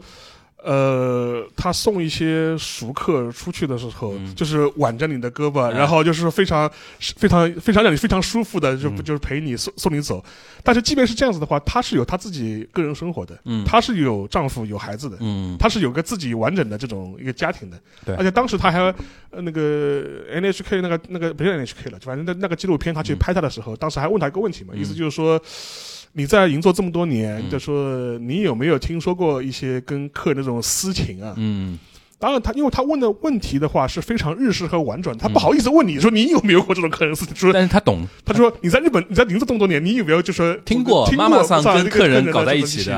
[0.64, 4.34] 呃，他送一些熟客出去的时候，嗯。
[4.34, 5.78] 就是挽着你的胳膊，哎。
[5.78, 6.70] 然后就是非常、
[7.16, 9.02] 非常、非常让你非常舒服的，就、嗯。
[9.02, 10.24] 就是陪你送送你走。
[10.62, 13.64] 但是即便是这样子的话，他是有他自己个人生活的，嗯。
[13.64, 18.14] 他是有丈夫有孩子的，嗯，他是有个自己完整的这种一个家庭的，对。
[18.14, 18.78] 而且当时他还
[19.30, 23.18] 呃那个 NHK 那个那个不是 NHK 了，反正那那个纪录片他去嗯。
[23.18, 24.80] 拍他的时候，当时还问他一个问题嘛，嗯。
[24.80, 25.40] 意思就是说。
[26.12, 27.50] 你在银座这么多年，嗯。
[27.50, 31.34] 就说你有没有听说过一些跟客人的这种私情啊？
[31.36, 31.78] 嗯。
[32.18, 35.32] 当然他，因为他问的问题的话是非常日式和婉转，他嗯。
[35.32, 42.96] 不好意思问你说你有没有过这种客人私情，说但是他懂，他说你在日本你在银座这么多年，你有没有就说听过听妈妈桑跟客人搞在一起的，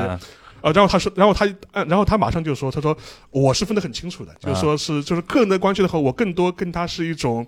[0.61, 2.94] 啊，然后他说，然后他，啊然后他马上就说，他说
[3.31, 7.46] 我是分得很清楚的，就是说是就是个人的关系的话，我更多跟他是一种，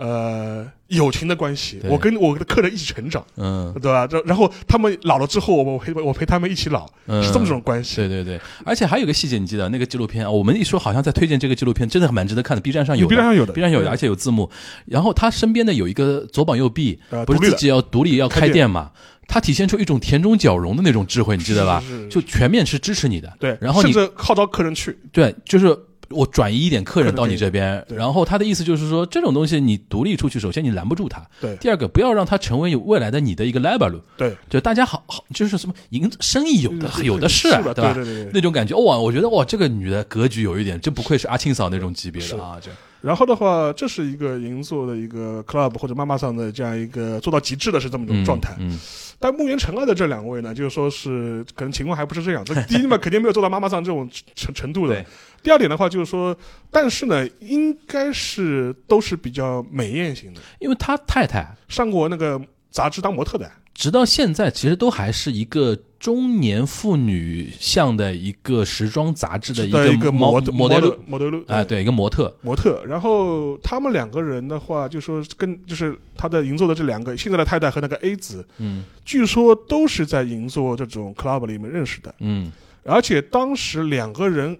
[0.00, 4.08] 呃，友情的关系，我跟我的客人一起成长，嗯对吧？
[4.10, 7.96] 然然后他们老了之后，我我陪我陪他们一起老，嗯，是这么种关系。
[7.96, 10.30] 对对对，而且还有一个细节，你记得那个纪录片啊？
[10.30, 12.62] 我们一说好像在推荐这个纪录片，真的蛮值得看的。
[12.62, 14.50] B 站上有的 B 站上有的 B 站有的，而且有字幕。
[14.86, 18.92] 然后他身边的有一个左膀右臂，不是自己要独立要开开店店嘛？
[19.28, 22.08] 他体现出一种田中角荣的那种智慧，你记得吧是是是？
[22.08, 23.30] 就全面是支持你的。
[23.38, 25.78] 对，然后你甚至号召客人去，对，就是
[26.10, 27.40] 我转移一点客人到你。
[27.40, 31.56] 这边，然后他的意思就是说，这种东西你独立出去，首先你拦不住他，对。
[31.56, 37.96] 第二个不要让他成为未来的你的一个 level，对，就大家好好就是什么赢生意有的嗯有的是啊，对吧？
[38.34, 48.54] 那种感觉，哇，我觉得哇，这个女的格局有一点，就不愧是阿庆嫂那种级别是的啊，这然后的话，这是一个银座的一个 club 或者妈妈桑的这样一个做到极致的是这么一种状态。
[48.58, 48.78] 嗯，
[49.18, 52.44] 但木原成二的这两位呢，就是说是可能情况还不是这样。
[52.44, 55.04] 这 第一嘛，肯定没有做到妈妈桑这种程程度的。
[55.42, 56.36] 第二点的话，就是说，
[56.70, 62.38] 但是呢，应该是都是比较美艳型的，因为他太太上过那个
[62.70, 63.50] 杂志当模特的。
[63.72, 72.84] 直到现在其实都还是一个中年妇女向的一个时装杂志的一个个模模模特特模特啊，对，一个模特，模特。
[72.86, 82.14] 然后他们两个人的话，就说跟就是他的银座的这两个现在的太太和那个 A 子，嗯据说都是在银座这种 club 里面认识的。
[82.18, 82.52] 嗯
[82.84, 84.58] 而且当时两个人，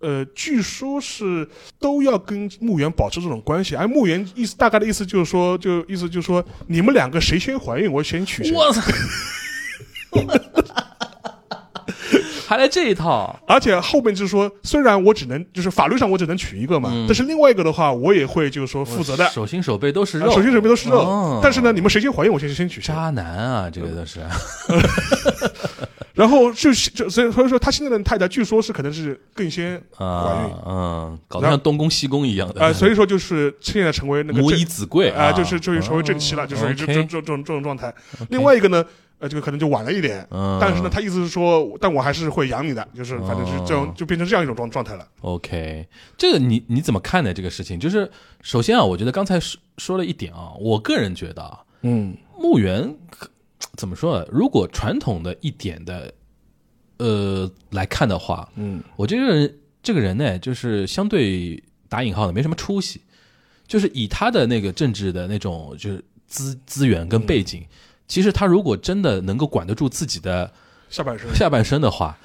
[0.00, 1.48] 呃，据说是
[1.80, 8.52] 都要跟墓园保持这种关系，而墓园意思大概的意思就是说，就意思就是说，你们两个谁先怀孕，我先娶谁。
[8.52, 8.80] 我操，
[12.46, 19.28] 还来这一套， 而且后面就是说，虽然我只能就是法律上我只能娶一个嘛，嗯但是另外一个的话，我也会就是说负责的。
[19.28, 22.94] 手心手背都是肉，啊手心手背都是肉，哦但是呢，你们谁先怀孕，我先先娶谁。
[22.94, 24.20] 渣男啊，这个都是，
[26.18, 32.52] 然后就是就所以所以说，他现在的太太据说是可能是更先怀啊孕，嗯，搞得像东宫西宫一样。
[32.52, 37.94] 的，啊，所以说就是现在成为那个母以子贵啊，就是就是成为正妻了，就是这这这这种这种状态。
[38.30, 38.84] 另外一个呢，
[39.20, 40.58] 呃，这个可能就晚了一点，嗯。
[40.60, 45.06] 但是呢，他意思是说，但我还是会养你的，就是反正是这种哦就变成这样一种状状态了。
[45.20, 47.32] OK，这个你你怎么看呢？
[47.32, 47.78] 这个事情？
[47.78, 48.10] 就是，
[48.42, 52.16] 首先啊，我觉得刚才说说了一点啊，我个人觉得啊，嗯。
[52.40, 53.28] 墓园可
[53.76, 54.26] 怎么说呢？
[54.30, 56.12] 如果传统的一点的
[56.98, 63.00] 呃来看的话，嗯我这个人这个人呢，就是相对打引号的没什么出息，
[63.66, 67.64] 就是以他的那个政治的那种就是资资源跟背景，
[68.06, 70.52] 其实他如果真的能够管得住自己的
[70.88, 72.18] 下半身下半身的话，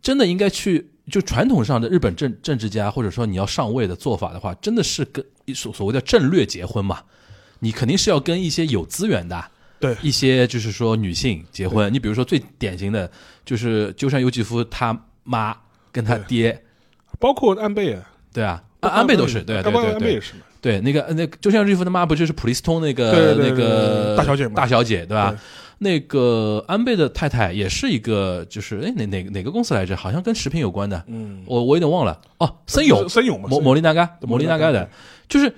[0.00, 7.02] 真的应该去就传统上的日本政政治家或者说你要上位的做法的话，真的是跟所所谓的政略结婚嘛，
[7.60, 9.50] 你肯定是要跟一些有资源的。
[9.80, 9.96] 对。
[10.02, 13.10] 一些就是说女性结婚，你比如说最典型的
[13.44, 15.56] 就是鸠山由纪夫他妈
[15.92, 16.62] 跟他爹，
[17.18, 20.40] 包括安倍啊，对啊，安安倍都是，对对对对安倍也是嘛。
[20.60, 25.30] 对，那个那个鸠山由纪夫他妈不就是普利斯通那个对对对那个大小姐嘛大小姐对吧？
[25.30, 25.38] 对。
[25.78, 29.94] 那个安倍的太太也是一个，就是哎哪哪哪个公司来着？
[29.94, 32.18] 好像跟食品有关的，嗯，我我有点忘了。
[32.38, 34.88] 哦，森永森永嘛，摩森摩利纳嘎对摩利纳嘎的，
[35.28, 35.52] 就是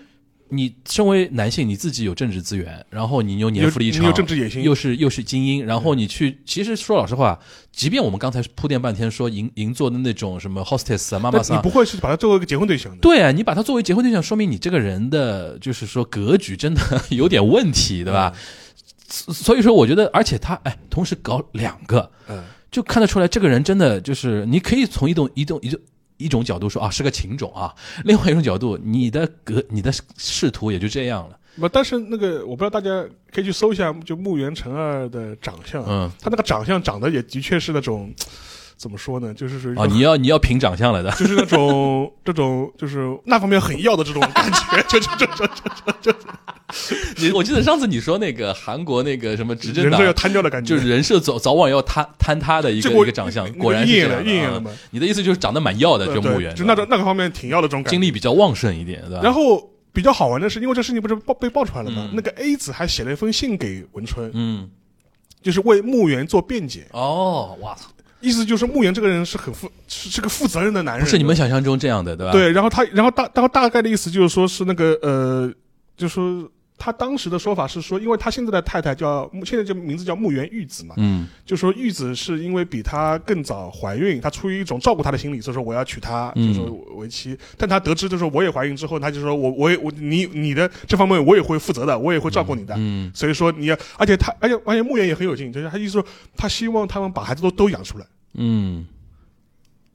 [0.51, 7.39] 你身为男性，你自己有政治资源，然后你又年富力强，政治野心又是又是精英，然后你去，其实说老实话，
[7.73, 12.99] 即便我们刚才铺垫半天说银银座的那种什么 hostess 啊、妈妈桑你不，会是把他作为一个结婚对象的。
[12.99, 16.81] 对啊，你把他作为结婚对象，说明你这个人的就是说格局真的
[17.11, 18.35] 有点问题，对吧？
[19.11, 25.81] 所所以说，我觉得，而且他哎，同时搞两个，嗯，就看得出来，这个人真的就是，你可以从一种一种一种一种
[26.43, 27.69] 角度说啊，是个情种啊；
[28.05, 31.39] 另外一种角度，你的格你的仕途也就这样了。
[31.61, 38.15] 不，但是那个我不知道大家可以去搜一下，就木原成二的长相，嗯，他那个长相长得也的确是那种，
[38.79, 45.27] 怎么说呢，就是属于啊，你要你要凭长相来的，就是那种这种就是那方面很要的这种感觉，就就就
[46.01, 46.19] 就就
[47.17, 54.71] 你我记得上次你说那个韩国那个什么执政党人设要瘫掉的感觉，就是人设早早晚要坍坍塌的一个一个长相，果然是应验了这样的啊应验了嘛。
[54.91, 57.91] 你的意思就是长得蛮要的，呃就墓园，就那种那个方面挺要的这种感觉。
[57.91, 59.21] 精力比较旺盛一点，对吧？
[59.25, 62.15] 然后比较好玩的是，因为这事情不是爆被爆出来了吗嗯？
[62.15, 64.71] 那个 A 子还写了一封信给文春，嗯，
[65.43, 67.89] 就是为墓园做辩解，哦，哇操，
[68.21, 75.53] 意思就是慕言这个人是很负是是个负责任的男人，不是你们想象中这样的，对吧？，对，然后他，然后大，然后大概的意思就是说是那个呃，
[75.97, 87.37] 就是说他当时的说法是说，因为他现在的太太叫现在这名字叫木原玉子嘛，嗯就说玉子是因为比他更早怀孕，他出于一种照顾他的心理，所以说我要娶她，嗯就是说为妻。
[87.57, 92.75] 但他得知就是说我也怀孕之后，他就说我我也我你你的这方面我也会负责的，我也会照顾你的。
[92.79, 96.05] 嗯所以说你要，而且他，而且而且木原也很有劲，就是他意思说
[96.37, 98.07] 他希望他们把孩子都都养出来。
[98.35, 98.87] 嗯，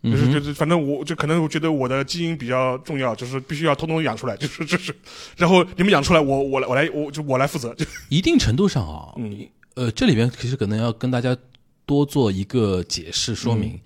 [0.04, 4.94] 就是就是，反正我就可能我觉得我的基因比较重要，就是必须要通通养出来，就是就是，
[5.38, 9.48] 然后你们养出来，我我来我来我就我来负责，就一定程度上啊，嗯。
[9.76, 11.36] 呃，这里边其实可能要跟大家
[11.86, 13.80] 多做一个解释说明。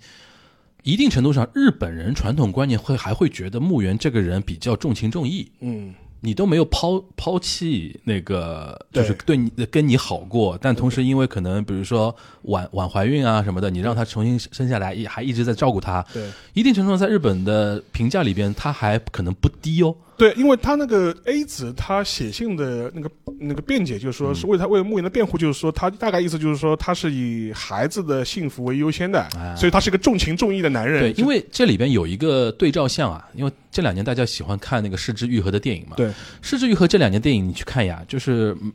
[0.82, 19.94] 一定程度上，日本人传统观念会还会觉得木原这个人比较重情重义，嗯你都没有抛抛弃那个，就是对对你跟你好过，但同时因为可能比如说晚晚怀孕啊什么的，你让她重新生下来，也还一直在照顾她，对一定程度上在日本的评价里边，她还可能不低哦。
[20.18, 31.00] 对，因为他那个 A 子他写信的那个那个辩解，就是说是为他为木原的辩护，就是说他大概意思就是说他是以孩子的幸福为优先的，啊所以他是一个重情重义的男人。
[31.00, 38.72] 对，因为这里边有一个对照项啊，因为这两年大家喜欢看那个失之愈合的电影嘛，对，失之愈合这两年电影你去看呀，就是嗯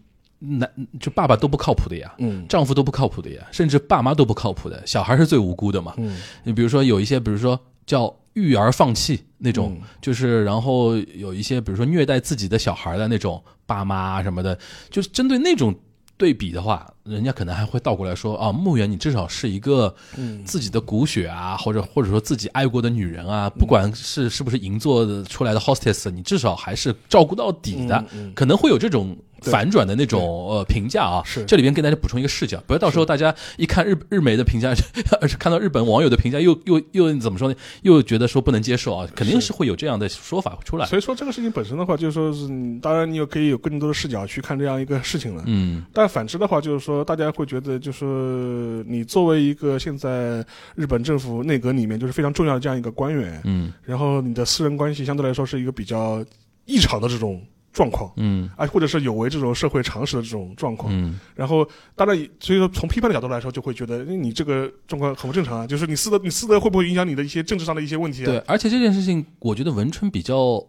[0.60, 2.46] 男就爸爸都不靠谱的呀，嗯。
[2.50, 5.94] 丈夫都不靠谱的呀，甚至爸妈都不靠谱的，小孩是最无辜的嘛。
[5.98, 6.18] 嗯。
[6.44, 9.88] 你比如说有一些，比如说叫育儿放弃那种，嗯。
[10.02, 14.58] 就是然后有一些，比如说虐待自己的小孩的那种爸妈啊什么的，
[14.90, 15.74] 就是针对那种
[16.18, 20.44] 对比的话，人家可能还会倒过来说啊，墓园你至少是一个嗯。
[20.46, 29.18] 自己的骨血啊，或者或者说自己爱过的女人啊，不管是是不是银座的出来的 hostess，你至少还是照顾到底的，可能会有这种
[29.52, 31.22] 反转的那种呃评价啊。
[31.26, 34.74] 是这里边跟大家补充一个视角，不要到时候大家一看日日媒的评价，
[35.22, 37.56] 而 是看到日本网友的评价，又又又怎么说呢？
[37.82, 40.86] 又觉得说不能接受啊，肯定是会有这样的说法出来。
[40.86, 45.44] 所以说这个事情本身的话，就是说是，嗯当然你也可以有更多的视角去看这样一个事情了。
[45.46, 56.24] 嗯但反之的话，就是说大家会觉得，就是你作为一个现在日本政府内阁里面就是非常重要的这样一个官员，嗯然后你的私人关系相对来说是一个比较
[56.66, 57.42] 异常的这种
[57.74, 58.10] 状况。
[58.16, 68.26] 嗯啊，或者是有违这种社会常识的这种状况，嗯然后当然，所以说从批判的角度来说，就会觉得哎你这个状况很不正常啊，就是你私德，你私德会不会影响你的一些政治上的一些问题啊？
[68.28, 70.64] 对，而且这件事情，我觉得文春比较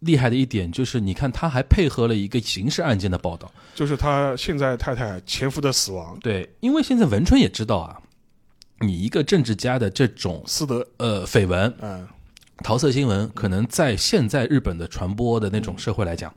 [0.00, 3.52] 厉害的一点就是，你看他还配合了一个刑事案件的报道。
[3.74, 8.00] 就是他现在太太前夫的死亡，对，因为现在文春也知道啊，
[8.80, 12.08] 你一个政治家的这种私德，呃绯闻、嗯，
[12.62, 16.32] 桃色新闻，可能在现在日本的传播的那种社会来讲，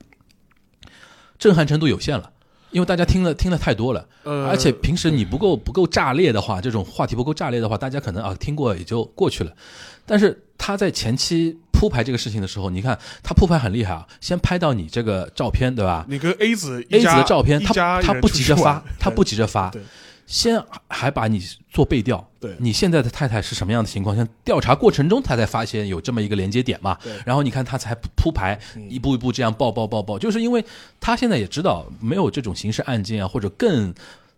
[1.38, 2.32] 震撼程度有限了。
[2.72, 9.54] 因为大家听了听了太多了，呃，而且平时你不够不够炸裂的话，这种话题不够炸裂的话，大家可能啊听过也就过去了。
[10.08, 19.80] 但是他在前期铺排这个事情的时候，你看他铺排很厉害啊，先拍到你这个照片，对吧你跟 A 子？A 子的照片，他他不急着发他不急着发对，
[20.26, 24.16] 先还把你做背调，对你现在的太太是什么样的情况？
[24.16, 27.14] 像调查过程中，他才发现有这么一个连接点嘛对。
[27.26, 30.64] 然后你看他才铺排，嗯一步一步这样报报报报，就是因为
[31.00, 33.94] 他现在也知道没有这种刑事案件啊，或者更。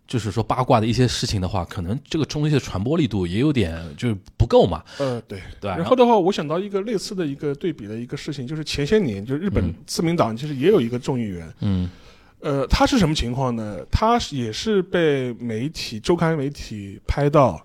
[0.08, 5.42] 就是说八卦的一些事情的话，可能这个东西的传播力度也有点就是不够嘛，呃，对。
[5.60, 5.68] 对？
[5.68, 11.90] 然后的话，我想到一个类似的一个对比的一个事情，就是前些年，就是日本自民党其实也有一个众议员，嗯
[12.40, 13.78] 呃，他是什么情况呢？
[13.90, 17.60] 他也是被媒体周刊媒体拍到，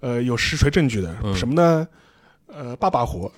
[0.00, 1.86] 呃，有实锤证据的，嗯什么呢？
[2.46, 3.30] 呃，爸爸活，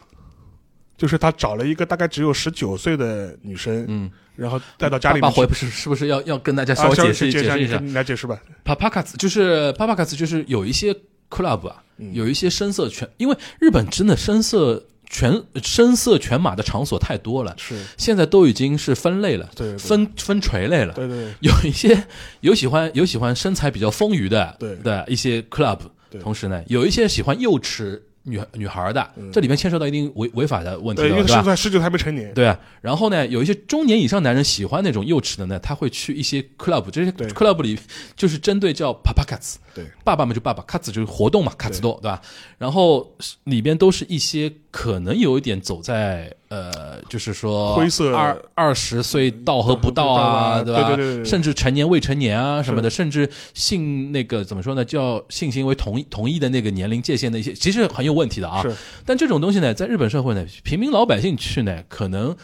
[0.97, 5.23] 就是他找了一个大概只有十九岁的女生，嗯，然后带到家里面。
[5.23, 7.79] 爸爸活不是是不是要要跟大家稍啊，微解释解解释一下？
[7.79, 8.41] 你来解释吧。
[8.65, 10.93] 帕帕卡兹就是帕帕卡兹，就是有一些
[11.31, 19.79] club 啊，嗯有一些声色犬，因为日本真的声色全声色犬马的场所太多了，是，现在都已经是分类了，对，对。
[19.79, 20.93] 分分垂类了。
[20.95, 21.33] 对对对。
[21.41, 22.07] 有一些
[22.41, 24.77] 有喜欢有喜欢身材比较丰腴的对。
[24.77, 25.79] 的一些 club，
[26.11, 26.21] 对。
[26.21, 31.41] 同时呢，有一些喜欢幼齿女女孩的，这里面牵涉到一定违违法的问题对，的，因为对吧？
[31.41, 32.35] 现在十九还没成年。
[32.35, 37.79] 对啊，然后呢，有一些中年以上男人喜欢那种幼齿的呢，他会去一些 club，这些 club 里
[38.17, 42.21] 就是针对叫 papa cats，对爸爸们就爸爸，cats 就是活动嘛，cats 多对吧？
[42.59, 50.63] 然后里边都是一些可能有一点走在呃，就是说灰色二二十岁到和不到啊，吧？
[50.63, 58.63] 对对对对甚至成年未成年啊什么的，甚至性那个怎么说呢，叫性行为同一同意的那个年龄界限的一些，其实很有问题的啊。
[58.63, 58.73] 是
[59.05, 62.37] 但这种东西呢，在日本社会呢，平民老百姓去呢，可能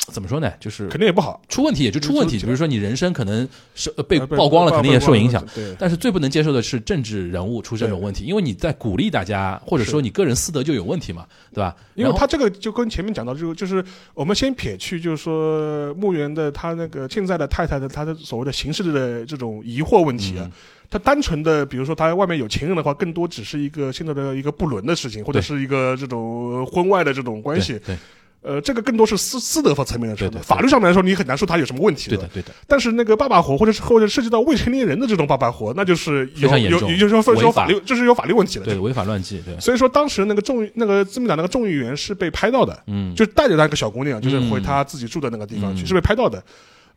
[0.10, 2.36] 怎么说呢，就是肯定也不好，出问题也就出问题。
[2.36, 5.46] 出比如说你人生可能是呃被曝光了，肯定也受影响。
[5.54, 11.76] 对，但是最不能接受的是政治人物出这种问题，因为你在鼓励大家，或者说你个人私德就有问题嘛，对吧？
[11.94, 13.84] 因为他这个就跟前面讲到，就就是
[14.14, 20.52] 我们先撇去，就是说墓园的他那个现在的太太的他的所谓的形式的这种疑惑问题啊，嗯
[20.90, 27.94] 他单纯的比如说他外面有情人的话，更多只是一个现在的一个不伦的事情，或者是一个这种婚外的这种关系对。
[27.94, 27.96] 对
[28.42, 30.42] 呃，这个更多是私私德方层面的事对对对。
[30.42, 37.64] 法律上面来说，你很难说他有什么问题对的对的，但是那个爸爸活，或者是或者涉及到未成年人的这种爸爸活，那就是有有，也就是说是有法。
[37.64, 38.64] 法律，这是有法律问题的。
[38.64, 45.86] 对违法乱纪，对，所以说当时那个众那个自民党那个众议员是被拍到的，嗯，就是带着那个小姑娘，就是回嗯她自己住的那个地方去，嗯。
[45.86, 46.42] 是被拍到的。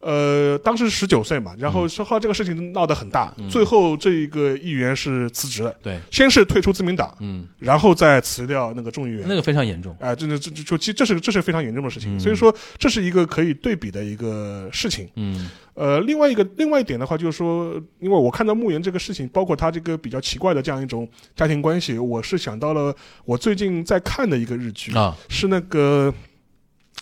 [0.04, 3.50] 呃，当时十九岁嘛，然后说后这个事情闹得很大，嗯。
[3.50, 9.24] 最后这一个议员是辞职了，对，先是退出自民党，嗯，然后再辞掉那个众议员。
[9.28, 12.20] 那个非常严重，啊，这这这就其实这是这是非常严重的事情，嗯。
[12.20, 15.08] 所以说这是一个可以对比的一个事情。
[15.16, 15.50] 嗯。
[15.76, 25.18] 呃，另外一个另外一点的话，就是说，因为我看到墓园这个事情，包括他这个比较奇怪的这样一种家庭关系，我是想到了我最近在看的一个日剧，啊。
[25.30, 26.14] 是那个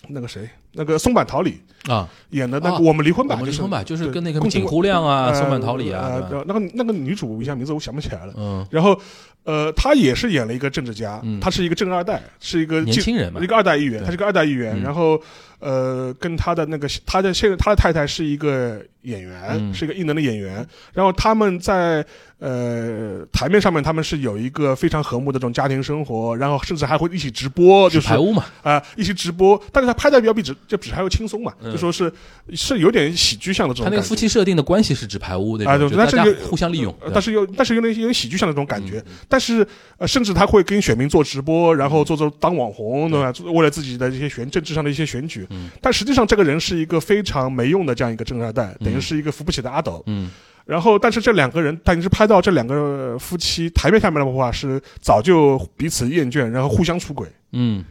[0.08, 8.34] 那个谁，那个松坂桃李啊，演的那个啊《我们离婚吧》，我们就是离婚吧就是跟那个井户亮啊呃松坂桃李啊那个那个女主一下名字我想不起来了。
[8.38, 8.98] 嗯，然后，
[9.43, 14.75] 呃，他也是演了一个政治家，嗯他是一个正二代，是一个年轻人嘛一，个二代议员，他是个二代议员。
[14.77, 15.21] 嗯然后，
[15.60, 20.65] 呃，跟他的那个他的现在他的太太是一个演员，嗯是一个艺能的演员。
[20.93, 22.06] 然后他们在
[22.39, 29.62] 呃台面上面，他们是有一个非常和睦的这种家庭生活，然后甚至还会一起直播，就是排污嘛，啊、一起直播。
[29.71, 32.12] 但是他拍的比较比纸就纸还要轻松嘛，嗯就说是
[32.54, 33.86] 是有点喜剧向的这种。
[33.86, 39.04] 他那个夫妻设定的关系是纸牌屋那啊种，就互相利用，但是又但是有点有点喜剧向的这种感觉。
[39.32, 39.65] 嗯但是
[39.98, 43.34] 呃，甚至他会跟选民做直播，然后做做当网红，对吧？
[43.52, 50.04] 为了自己的一些选政治上的一些选举，嗯但实际上这个人是一个非常没用的这样一个正二代，等于是一个扶不起的阿斗。
[50.08, 50.30] 嗯
[50.63, 57.27] 然后，但是这两个人，但是拍到这两个夫妻台面下面的话，是早就彼此厌倦，然后互相出轨。
[57.54, 57.84] 嗯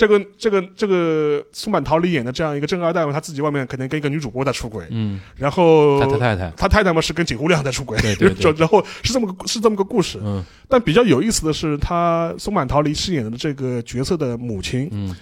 [0.00, 8.34] 这个这个这个松坂桃李演的这样一个正二代嘛，他自己外面可能跟一个女主播在出轨，嗯，然后他他太太，他太太嘛是跟井户亮在出轨，对对对。
[8.40, 10.18] 就然后是这么个是这么个故事。
[10.22, 10.42] 嗯。
[10.70, 15.14] 但比较有意思的是，他松坂桃李饰演的这个角色的母亲，嗯，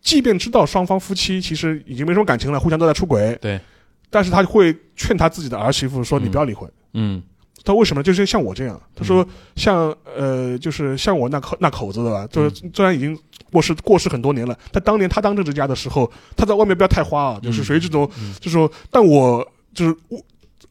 [0.00, 3.60] 即便知道双方夫妻其实已经没什么感情了，互相都在出轨，对，
[4.08, 6.66] 但是他会劝他自己的儿媳妇说：“你不要离婚。
[6.94, 7.22] 嗯
[7.64, 8.02] 他为什么？
[8.02, 9.26] 就是像我这样，他说
[9.56, 13.18] 像呃，就是像我那口那口子的吧，就是虽然已经
[13.50, 19.96] 过世过世很多年了，但当年他当政治家的时候，他在外面不要太花啊，就是属于这种，就是说，但我就是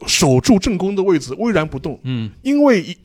[0.08, 2.32] 守住正宫的位置，巍然不动，嗯。
[2.42, 2.98] 因为一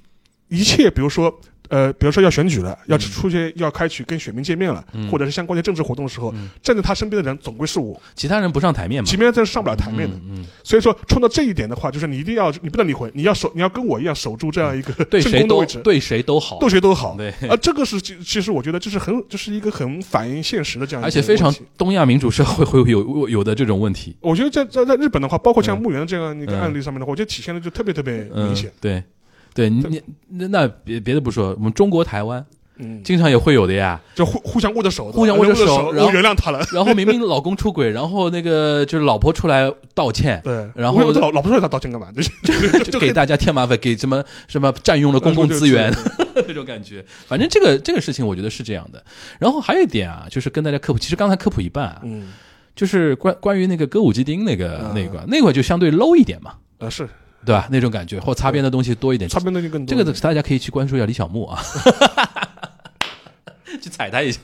[0.48, 1.40] 一切，比如说。
[1.70, 10.16] 呃，比如说要选举了，要出去要开启跟选民见面了，或者是相关的政治活动的时候，站在他身边的人总归是我，其他人不上台面嘛，前面真是上不了台面的。
[10.28, 17.14] 嗯所以说，冲到这一点的话，就是你一定要，你不能离婚，你要守，你要跟我一样守住这样一个对谁都正宫的位置，对谁都好，对谁都好。
[17.16, 29.02] 对啊，这个是其其实我觉得这是很，这是一个很反映现实的这样一个而且非常东亚民主社会会有有的这种问题，我觉得在在在日本的话，包括像嗯墓园这样一个案例上面的话，我觉得体现的就特别特别明嗯显。，对。
[29.54, 32.44] 对你你那那别别的不说，我们中国台湾
[32.82, 34.00] 嗯，经常也会有的呀。
[34.14, 36.64] 就互互相握着手，互相握着手手，然后原谅他了。
[36.72, 42.08] 然后明明 老公出轨，然后那个就是老婆出来道歉，对，然后老老婆说他道歉干嘛？
[42.12, 42.30] 就是
[42.90, 45.92] 就给大家添麻烦，给什么什么占用了公共资源
[46.48, 47.04] 那种感觉。
[47.26, 49.04] 反正这个这个事情，我觉得是这样的。
[49.38, 52.28] 然后还有一点啊，就是跟大家科普，其实刚才科普一半啊，嗯
[52.74, 57.06] 就是关关于那个歌舞伎町那个啊那个那块就相对 low 一点嘛，呃是
[57.44, 57.68] 对吧？
[57.70, 59.28] 那种感觉或擦边的东西多一点。
[59.28, 59.96] 擦边东西更多。
[59.96, 61.62] 这个大家可以去关注一下李小牧啊，
[63.80, 64.40] 去踩他一下。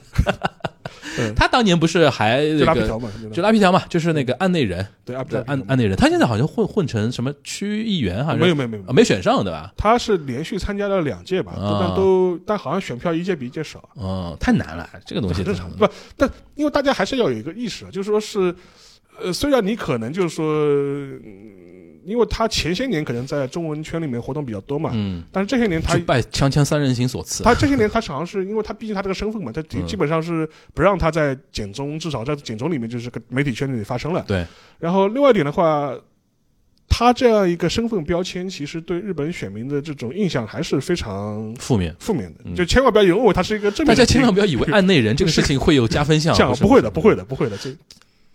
[1.35, 5.27] 他当年不是还就那个拉皮条嘛，就拉皮条嘛，就是那个案内人，对案
[5.67, 5.97] 案内人。
[5.97, 9.73] 他现在好像混混成什么区议员，好像没有没有没有啊没选上对吧？
[9.79, 13.83] 他是连续参加了两届吧，啊但都但好像选票一届比一届少。
[13.97, 15.89] 嗯，太难了，这个东西很正常，不，
[16.19, 18.55] 但因为大家还是要有一个意识啊，就是说是，
[19.23, 20.45] 呃，虽然你可能就是说，
[21.25, 21.43] 嗯
[22.05, 27.43] 因为他前些年可能在中文圈里面活动比较多嘛，嗯，但是这些年他拜锵锵三人行所赐。
[27.43, 34.25] 他这些年他好像是因为他毕竟他这个身份嘛，他基本上是不让他在简中，至少在简中里面就是个媒体圈里发生了。
[34.29, 34.47] 对，
[34.79, 35.97] 然后另外一点的话。
[36.89, 43.89] 他这样一个身份标签，其实对日本选民的这种印象还是非常负面，负面的，嗯就千万不要以为他是一个正面。
[43.89, 47.57] 大家千万不要以为 案内人这个事情会有加分项，这样不会的，不会的，不会的。
[47.59, 47.71] 这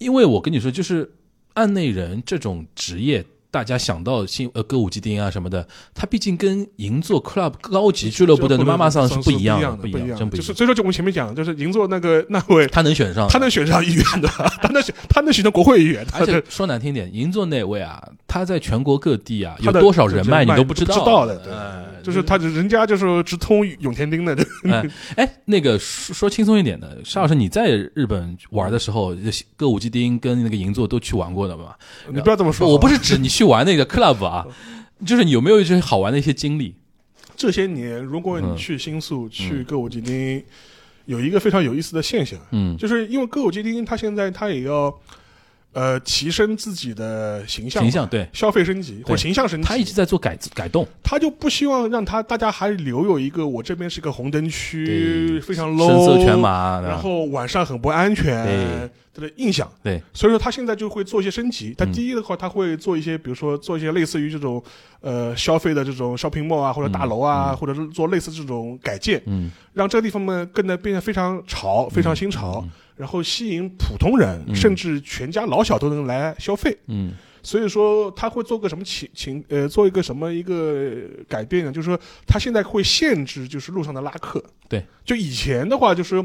[0.01, 1.13] 因为我跟你说，就是
[1.53, 10.47] 案内人这种职业，大家想到新呃歌舞伎町啊什么的，他毕竟跟银座 club 高级俱乐部的妈妈桑是不不一样的，不一样样，真不一样。
[10.47, 14.27] 就是所以说，就我们前面讲，就是银座那个那位，他能选上，他能选上议员的，
[14.61, 24.35] 他能选，他能选上国会议员，而且说难听点，银座那位啊，他在全国各地啊有多少人脉你都不知知道的，就是他人家就是直通永田町的，
[25.15, 29.13] 哎，那个说说轻松一点的，沙老师，你在日本玩的时候，
[29.57, 31.75] 歌舞伎町跟那个银座都去玩过的吗？
[32.09, 34.45] 你不要这么说，我不是指你去玩那个 club 啊，
[35.05, 36.75] 就是你有没有一些好玩的一些经历？
[37.35, 40.43] 这些年，如果你嗯去新宿、去歌舞伎町，
[41.05, 42.77] 有一个非常有意思的现象，嗯。
[42.77, 44.93] 就是因为歌舞伎町它现在它也要
[45.73, 55.41] 呃提升自己的形象，形象对，消费升级或形象升级，他一直在做改改动，他就不希望让他大家还留有一个我这边是个红灯区，对。
[55.41, 59.69] 非常 low，深色全马，然后晚上很不安全对的印象。
[59.83, 61.73] 对，所以说他现在就会做一些升级。
[61.77, 64.63] 他嗯第一的话，他会做一些，比如说做一些类似于这种
[65.01, 72.63] 呃消费的这种 shopping mall 啊，或者大楼啊，嗯嗯或者是做类似这种改建，嗯让这个地方呢更得变得非常潮、非常新潮，
[72.95, 76.77] 然后吸引普通人，嗯甚至全家老小都能来消费。
[76.87, 80.95] 嗯所以说他会做个什么情情呃，做一个什么一个
[81.27, 81.71] 改变呢？
[81.71, 84.43] 就是说他现在会限制就是路上的拉客。
[84.69, 86.23] 对，就以前的话就是。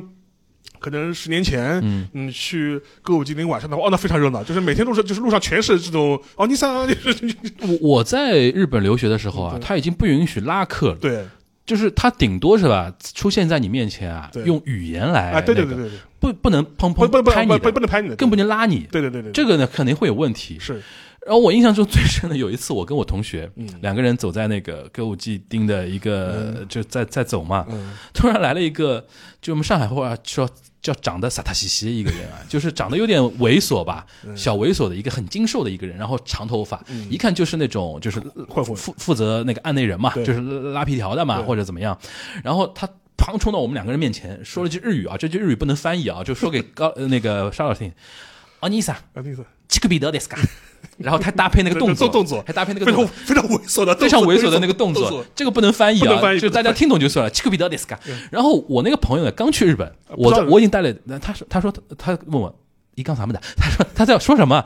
[0.78, 2.08] 可能十年前，嗯。
[2.12, 11.24] 嗯，去歌舞伎町晚上的话，哦，那非常热闹，就是每天路上就是路上全是这种哦，尼桑，就是我我在日本留学的时候啊，他已经不允许拉客了，对，
[11.64, 20.58] 就是他顶多是吧，出现在你面前啊，用语言来啊，对对对对对，不不能砰砰不不不拍你的不不不能拍你的，更不能拉你，对对对对，这个呢肯定会有问题。
[20.58, 20.82] 是
[21.25, 29.05] 然后我印象中最深的有一次，我跟我同学嗯两个人走在那个歌舞伎町的一个就在在走嘛，嗯突然来了一个，
[29.41, 30.49] 就我们上海话说
[30.81, 40.41] 叫长得傻塔兮兮的一个人啊， 就是长得有点猥琐吧，嗯小猥琐的一个很精瘦的一个人，然后长头发，一看就是那种就是混混负负责那个案内人嘛，对就是
[40.71, 41.97] 拉皮条的嘛，对或者怎么样，
[42.43, 42.87] 然后他。
[43.17, 47.93] 砰冲到我们两个人面前，说了句日语啊，这句日语不能翻译啊，就说给高呃那个沙老师听。
[48.61, 50.43] 哦，尼桑，啊，那个这个彼得 ですか？
[50.97, 57.29] 然后他搭配那个动作，做动作还搭配那个非动作，常非常猥琐的，非常猥琐的那个动作作，，这个不能翻译啊，不能翻译就大家听懂就算了。
[57.29, 57.97] 这个彼得 ですか？
[58.29, 62.53] 然后我那个朋友呢，刚去日本，我在不知道我已经带了，他说他说他问我
[62.95, 64.63] 一杠咱们的，他说他在说什么？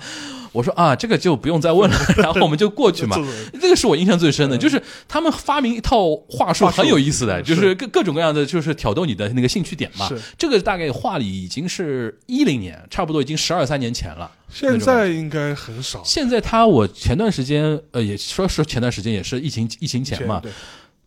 [0.53, 3.17] 我说啊，这个就不用再问了， 然后我们就过去嘛。
[3.61, 10.19] 这个是我印象最深的，就是他们发明一套话术很有意思的，就是各各种各样的，就是挑逗你的那个兴趣点嘛是。
[10.37, 14.31] 这个大概话里已经是一零年，差不多已经十二三年前了。
[14.49, 16.03] 现在应该很少。
[16.05, 20.43] 现在他我前段时间呃也说是前段时间也是疫情疫情前嘛，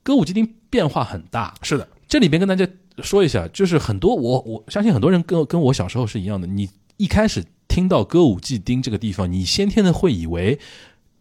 [0.01, 1.53] 歌舞伎町变化很大。
[1.61, 2.65] 是的，这里边跟大家
[3.01, 10.59] 说一下，就是很多我我相信很多人跟跟我小时候是一样的，你一开始听到歌舞伎町这个地方，你先天的会以为。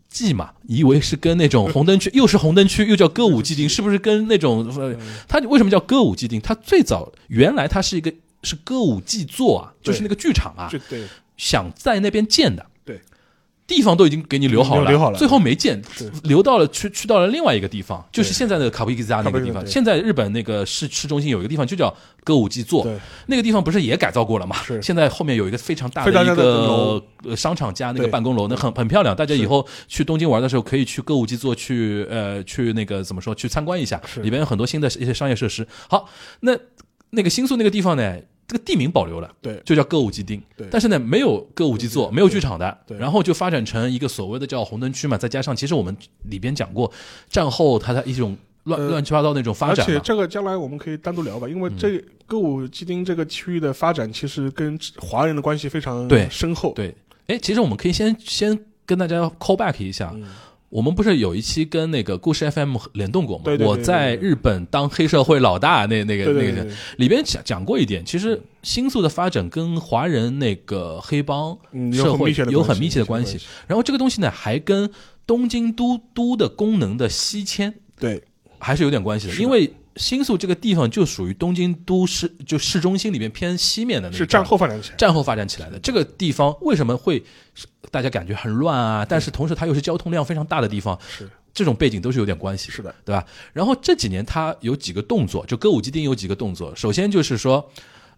[0.08, 4.62] 记嘛，以为是跟那种红灯区，又是红灯区，又叫歌舞伎町， 是不是跟那种？
[4.76, 4.94] 呃，
[5.26, 6.38] 它为什么叫歌舞伎町？
[6.38, 11.04] 它最早原来它是一个是歌舞伎座啊，就是那个剧场啊，对
[11.38, 12.68] 想在那边建的，对，
[13.74, 15.82] 地方都已经给你留好了，留好了最后没建，
[16.24, 19.66] 留到了去去到了另外一个地方，就是现在的卡布伊吉扎那个地方。
[19.66, 21.92] 现在日本那个市市中心有一个地方就叫
[22.22, 22.86] 歌舞伎座，
[23.26, 24.56] 那个地方不是也改造过了嘛？
[24.82, 27.02] 现在后面有一个非常大的一个
[27.34, 29.16] 商场加那个办公楼，那很很漂亮。
[29.16, 35.66] 大家以后去东京玩的时候，可以去歌舞伎座去呃去那个怎么说去参观一下，里边有很多新的一些商业设施。
[35.88, 36.08] 好，
[36.40, 36.52] 那
[37.10, 38.16] 那个新宿那个地方呢？
[38.52, 40.38] 这个地名保留了，对就叫歌舞伎町。
[40.54, 45.16] 对但是呢，没有歌舞伎座，没有剧场的，对然后就发展成一个所谓的叫红灯区嘛。
[45.16, 46.92] 再加上，其实我们里边讲过，
[47.30, 49.98] 战后它的一种乱、呃乱七八糟那种发展而且。
[50.00, 56.74] 这个将来我们可以单独聊吧，因为嗯这歌舞伎町这个区域的发展，其实跟华人的关系非常对深厚。
[56.74, 56.94] 对，
[57.28, 60.12] 哎，其实我们可以先先跟大家 call back 一下。
[60.14, 60.24] 嗯
[60.72, 63.44] 我们不是有一期跟那个故事 FM 联动过吗？
[63.44, 66.66] 对对对我在日本当黑社会老大那那个那个，
[66.96, 71.54] 里边讲讲过一点，其实新宿的发展跟华人那个黑帮
[71.92, 73.38] 社会有很密切的关系。
[73.66, 74.90] 然后这个东西呢，还跟
[75.26, 78.22] 东京都都的功能的西迁对。
[78.58, 79.42] 还是有点关系的，的。
[79.42, 84.96] 因为新宿这个地方就属于东京都市就市中心里面偏西面的那个是战后发展起来。
[84.96, 85.78] 战后发展起来的。
[85.80, 87.22] 这个地方为什么会
[87.90, 89.06] 大家感觉很乱啊？
[89.08, 93.24] 但是同时它又是交通量非常大的地方，是这种背景都是有点关系，是的，对吧？
[93.52, 96.74] 然后这几年它有几个动作，就歌舞伎町有几个动作。
[96.74, 97.70] 首先就是说，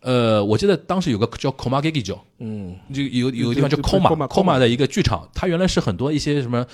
[0.05, 6.67] 呃，我记得当时有个叫 Koma g e g i j o 嗯，就有有个地方叫对对 Koma 的一个剧场，它原来是很多一些什么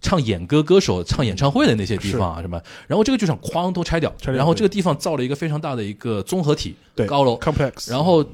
[0.00, 7.06] 唱演歌歌手唱演唱会的那些地方啊什么，然后这个剧场哐都拆掉，拆掉然后这个地方造了一个非常大的一个综合体对。
[7.06, 8.24] 高楼，complex，然后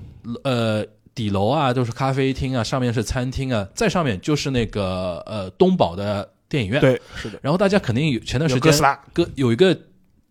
[0.44, 0.86] 呃
[1.16, 8.72] 底楼啊都是咖啡厅啊，上面是餐厅啊，再上面就是那个呃东宝的电影院，，对是的，然后大家肯定有前段时间
[9.12, 9.76] 哥哥有一个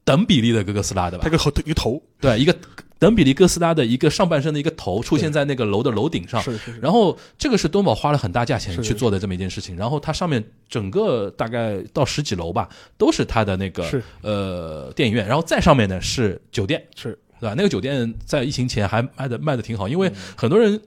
[0.04, 1.24] 等比例的哥斯拉对吧？
[1.24, 1.32] 它一？
[1.32, 2.56] 个头一个头，对，一个
[3.00, 14.04] 等比例哥斯拉的一个上半身的一个头出现在那个楼的楼顶上，是是是，然后这个是东宝花了很大价钱去做的这么一件事情，然后它上面整个大概到十几楼吧，都是它的那个是。
[14.22, 17.18] 呃电影院，然后再上面呢是酒店，是。
[17.40, 17.56] 对吧？
[17.58, 20.16] 那个酒店在疫情前还卖的卖的挺好，因为嗯。
[20.38, 20.80] 很多人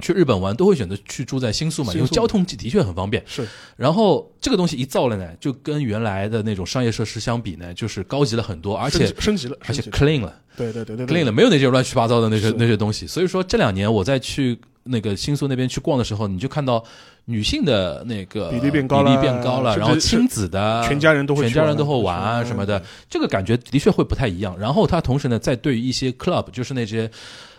[0.00, 3.22] 去日本玩都会选择去住在新宿嘛，因为交通的确很方便。
[3.26, 3.46] 是
[3.76, 10.34] 然后这个东西一造了呢，就跟原来的那种商业设施相比呢，就是高级了很多，而且升级了，而且 clean 了。
[10.56, 13.06] 对对对对 clean 了，没有那些乱七八糟的那些那些东西。
[13.06, 16.82] 所以说这两年我再去那个新宿那边去逛的时候，你就看到
[17.26, 24.58] 女性的那个比例变高了比例变高了，然后亲子的全家人都会全家人都会玩啊什么的，这个感觉的确会不太一样。
[24.58, 27.10] 然后它同时呢，在对于一些 club，就是那些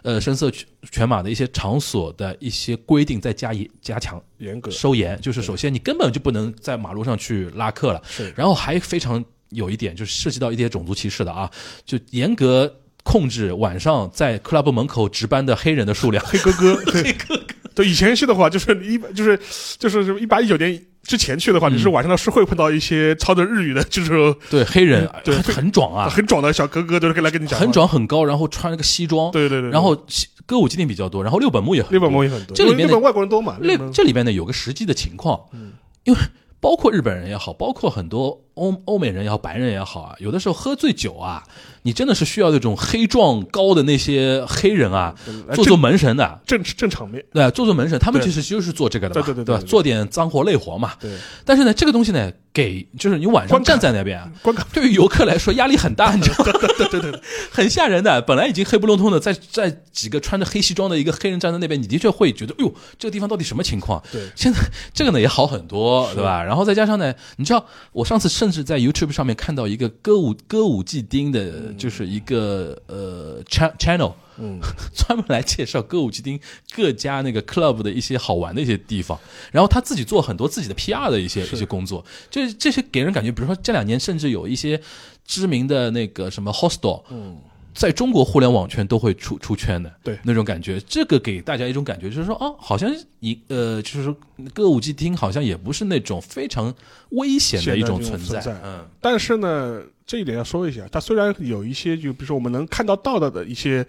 [0.03, 11.49] 呃深色犬犬马的一些场所的一些规定再加以加强严格收严，就是首先你根本就不能在马路上去拉客了，是然后还非常有一点就是涉及到一些种族歧视的啊，
[11.85, 12.73] 就严格
[13.03, 16.23] 控制晚上在 club 门口值班的黑人的数量。
[16.27, 17.13] 黑哥哥，对
[17.73, 19.39] 对，以前去的话就是一就是
[19.77, 21.73] 就是一八一九年之前去的话，嗯。
[21.73, 27.65] 你是晚上是会碰到一些操着日语的，就是对黑人对很很壮啊，很壮的小哥哥，都是来跟你讲话。
[27.65, 29.95] 很，壮很高，然后穿了个西装，对对对，然后
[30.45, 31.97] 歌舞伎店比较多，然后六本木也很多。
[31.97, 35.71] 日本木也很多，这里面外国人多嘛，这这里边呢有个实际的情况，嗯。
[36.03, 36.19] 因为
[36.59, 41.43] 包括日本人也好，包括很多欧欧美人也好，白人也好啊，有的时候喝醉酒啊，
[41.83, 45.15] 你真的是需要那种黑壮高的那些黑人啊，
[45.53, 46.39] 做做门神的。
[46.45, 49.15] 正正场面，对，做做门神，他们其实就是做这个的？
[49.15, 50.93] 对对对对对做点脏活累活嘛。
[50.99, 51.11] 对，
[51.45, 54.31] 但是呢，这个东西呢，给就是你晚上站在那边
[54.73, 56.51] 对于游客来说压力很大，你知道吗？
[56.77, 58.21] 对对对对，很吓人的。
[58.21, 64.01] 本来已经黑不隆咚的，在在几个穿着黑西装的一个黑人站在那边，你的确会觉得，哎呦，这个地方到底什么情况？
[64.11, 64.59] 对现在
[64.93, 66.43] 这个呢也好很多，对吧？
[66.43, 74.13] 然后再加上呢，你知道，我上次甚至在 YouTube 上面看到一个歌舞歌舞伎町的，就是一个呃 cha- channel。
[74.39, 74.59] 嗯，
[74.97, 76.39] 专门来介绍歌舞伎町
[76.73, 79.19] 各家那个 club 的一些好玩的一些地方，
[79.51, 84.81] 然后他自己做很多自己的 PR 的一些一些工作，这这些给人感觉，比如说这两年甚至有一些
[85.23, 87.37] 知名的那个什么 hostel，嗯，
[87.73, 90.17] 在中国互联网圈都会出出圈的，对。
[90.23, 94.15] 那种感觉，这个给大家一种感觉，就是说，哦，好像一呃，就是说
[94.53, 96.73] 歌舞伎町好像也不是那种非常
[97.11, 98.85] 危险的一种存在，嗯。
[98.99, 103.85] 但是呢，这一点要说一下，它虽然有一些，就比如说我们能看到到的的一些。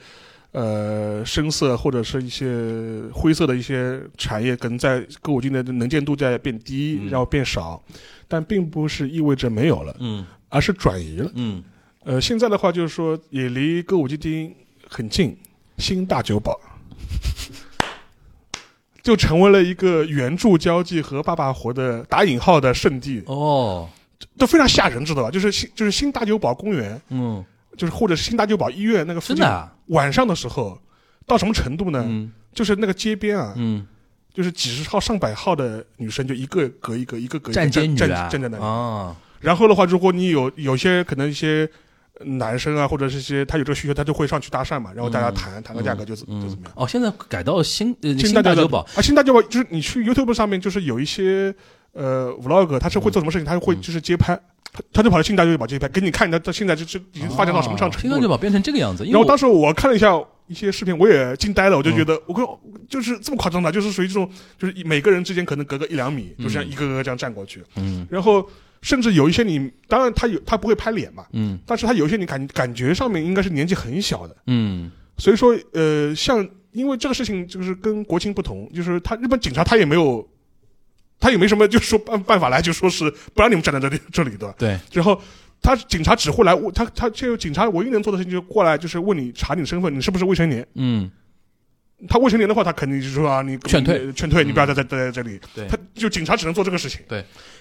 [0.54, 7.08] 呃，深色或者是一些灰色的一些产业，可能在歌舞伎的能见度在变低，嗯。
[7.08, 7.82] 然后变少，
[8.28, 10.26] 但并不是意味着没有了，嗯。
[10.50, 11.32] 而是转移了。
[11.36, 11.64] 嗯
[12.04, 14.54] 呃，现在的话就是说，也离歌舞伎町
[14.88, 15.36] 很近，
[15.78, 16.58] 新大久保
[19.02, 23.88] 就成为了一个援助交际和爸爸活的打引号的圣地，哦
[24.38, 25.30] 都非常吓人，知道吧？
[25.30, 27.44] 就是新就是新大久保公园，嗯，
[27.76, 29.44] 就是或者是新大久保医院那个附近，
[29.86, 30.80] 晚上的时候
[31.26, 32.04] 到什么程度呢？
[32.06, 33.86] 嗯就是那个街边啊，嗯，
[34.34, 38.62] 就是几十号、上百号的女生，就一个隔一个，一个隔一个站站啊，站在那里。
[38.62, 41.66] 啊，然后的话，如果你有有些可能一些
[42.24, 46.72] 男生啊，或者是一些他有这个需求，他就会上去搭讪嘛，然后大家谈、谈个价格就怎就怎么样。
[46.74, 51.54] 哦，现在改到新呃新大酒大酒保，啊，新大酒保就是你去 YouTube 上面，就是有一些
[51.92, 54.34] 呃 vlog，他是会做什么事情，他会就是街拍，
[54.72, 58.10] 他他就跑到新大酒保街拍，给你看他他现在就是已经发展到什么上程度了。
[58.10, 60.12] 新大酒保变成这个样子，然后当时我看了一下
[60.46, 68.06] 一些视频，我也惊呆了，我就觉得我靠，就是这么夸张的，就是属于这种，就是每个人之间可能隔个一两米，就这样一个个这样站过去，嗯。
[68.10, 68.46] 然后
[68.82, 80.28] 甚至有一些你，当然他有他不会拍脸嘛，嗯但是他有一些你感感觉上面应该是年纪很小的，嗯所以说呃，像因为这个事情就是跟国情不同，就是他日本警察他也没有。
[81.24, 84.52] 他也没什么，就是说办办法来，就说是不让你们站在这里这里的。
[84.58, 85.22] 对，然后
[85.60, 90.66] 他警察只会来问他，他这个警察唯一能做的事情就是过来，就是问你查你身份，你是不是未成年。
[90.74, 91.08] 嗯
[92.08, 95.38] 他未成年的话，他肯定就是说啊，你劝退劝退，嗯你不要再再待在这里。
[95.54, 97.00] 对他就警察只能做这个事情。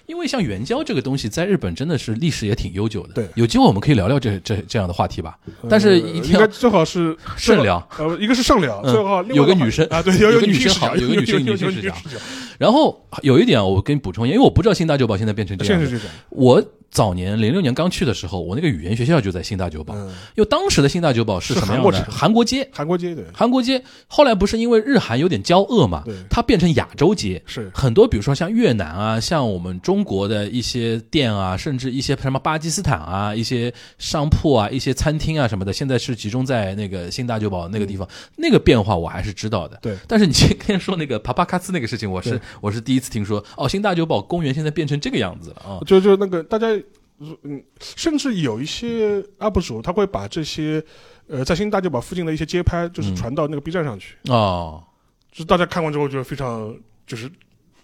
[0.05, 3.13] 因为像援交这个东西，在日本真的是历史也挺悠久的。
[3.13, 5.37] 对有机会我们可以聊聊这这这样的话题吧。
[5.69, 7.85] 但是呃一定要应该最好是慎聊。
[7.97, 12.21] 呃，一个是慎聊，嗯最好有个女生啊，对，有有个女生好有个女生女生视角有女视角，
[12.57, 15.85] 然后有一点我跟你补充一下，因为我不知道新大久保现在变成这样子。
[15.85, 16.15] 现在是这样。
[16.29, 19.95] 我早年零六年刚去的时候，我那个语言学校就在新大久保。
[19.95, 22.05] 嗯，因为当时的新大久保是是什么样的？
[22.11, 22.67] 韩国街。
[22.73, 39.77] 韩国街对韩国街后来不是因为日韩有点交恶嘛对，它变成亚洲街，是很多，比如说像越南啊，像我们中国的一些店啊，甚至一些什么巴基斯坦啊，一些商铺啊，一些餐厅啊什么的，现在是集中在那个新大久保那个地方，那个变化我还是知道的。
[39.81, 43.43] 对但是你今天说那个帕帕卡斯那个事情，我是我是第一次听说。
[43.57, 45.79] 哦，新大久保公园现在变成这个样子了啊！
[45.85, 46.67] 就就那个大家，
[47.43, 50.83] 嗯，甚至有一些 UP 主他会把这些
[51.27, 54.83] 呃在新大酒堡附近的一些街拍，就是嗯传到那个 B 站上去，哦，
[55.31, 56.75] 就是大家看完之后就非常
[57.05, 57.29] 就是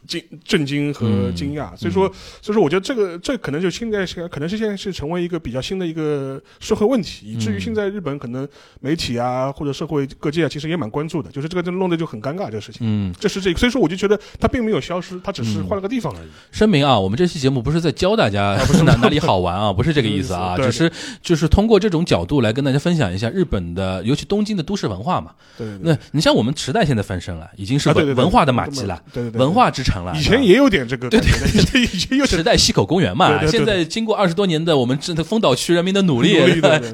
[0.05, 2.07] 惊震惊和嗯惊讶，所以说
[2.41, 7.59] 所以说我觉得这个这可能就现在是可能是现在是成为一个比较新的一个社会问题，以至于嗯。
[7.59, 8.47] 现在日本可能
[8.79, 12.79] 媒体啊或者社会各界啊其实也蛮关注的，就是这个就弄得就很尴尬这个事情。
[12.81, 15.65] 嗯，这是这个，所以说我就觉得它并没有消失，它只是嗯。
[15.67, 16.27] 换了个地方而已。
[16.51, 20.89] 声明啊，我们这期节目不是在教大家啊不是哪哪里好玩啊，不是这个意思啊，只是
[21.21, 25.31] 就是通过这种角度来跟大家分享一下日本的，尤其东京的都市文化嘛。
[25.57, 30.13] 对那你像我们时代现在翻身了，已经是文文化的马迹了，对对对，文化之城了。
[30.15, 33.57] 以前也有点这个对对对对，以前有时代西口公园嘛，对对对对。
[33.57, 36.37] 现在经过二十多年的我们这的丰岛区人民的努力，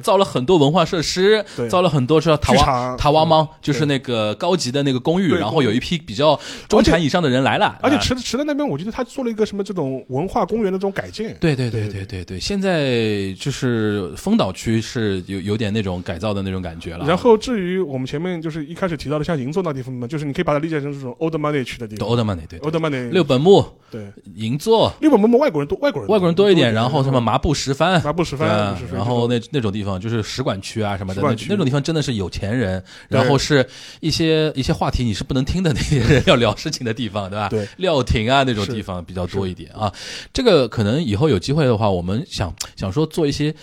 [0.01, 6.37] 造了很多文化设施，造了很多说塔瓦塔瓦猫，对就是那个高级的那个公寓，然后有一批比较
[6.67, 11.37] 中产以上的人来了，啊而且池池的那边，我觉得他做了一个什么这种文化公园的这种改建。
[11.39, 12.33] 对对对对对对。
[12.33, 17.05] 对，现在就是丰岛区是有有点那种改造的那种感觉了。
[17.05, 22.07] 然后至于我们前面就是一开始提到的像银座那地方嘛，就是你可以把它理解成这种 old money 区的地方。
[22.07, 22.67] 欧德曼那对对。
[22.67, 24.11] Old 六本木、对。
[24.35, 31.47] 银座，六本木外国人多，外国人外国人多一点，然后什么麻布十番，麻布十番麻布十番然后那那种地方就是使馆区啊什么的，那馆区。
[31.49, 33.19] 那种地方真的是有钱人，对。
[33.19, 33.65] 然后是
[33.99, 37.49] 一些一些话题你是不能听的那些人要聊事情的地方，对吧？
[37.49, 37.67] 对。
[37.77, 39.93] 料亭啊那种地方比较多一点啊。
[40.33, 43.53] 这个可能以后有机会的话，我们想想说做一些。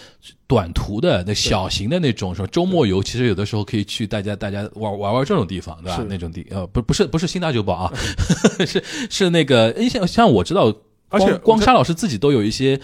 [0.51, 6.05] 短途的那小型的那种什么周末游，其实有的时候可以去大家大家玩玩玩这种地方，对吧？
[6.09, 7.93] 那种地呃不不是不是新大酒堡啊，
[8.67, 10.75] 是是那个诶像像我知道，
[11.09, 12.81] 而且光沙老师自己都有一些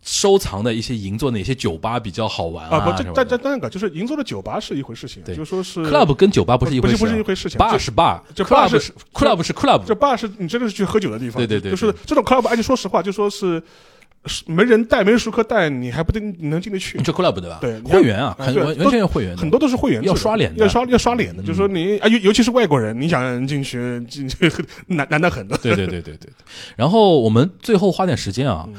[0.00, 5.36] 收藏的一些银座哪些酒吧比较好玩啊，不，这但但但那个就是银座的酒吧是一回事情，对。
[5.36, 13.62] 就说是 club 跟酒吧不是一回事啊，不是不是一回事情 bar 是 bar，这 club 是 club 是 club，这 bar 是你真的是去喝酒的地方，对对对就是这种 club，而且说实话，就说是是
[14.46, 17.04] 没人带，没人熟客带，你还不一定能进得去你。
[17.04, 17.58] 这 club 对吧？
[17.60, 21.42] 对会员啊，很完完全要会员的，很多都是会员，要刷脸的要刷要刷脸的。
[21.42, 24.50] 就是说你啊，尤尤其是外国人，你想进去进去
[24.88, 25.56] 难难得很的。
[25.58, 26.30] 对对对对对。
[26.76, 28.74] 然后我们最后花点时间啊，嗯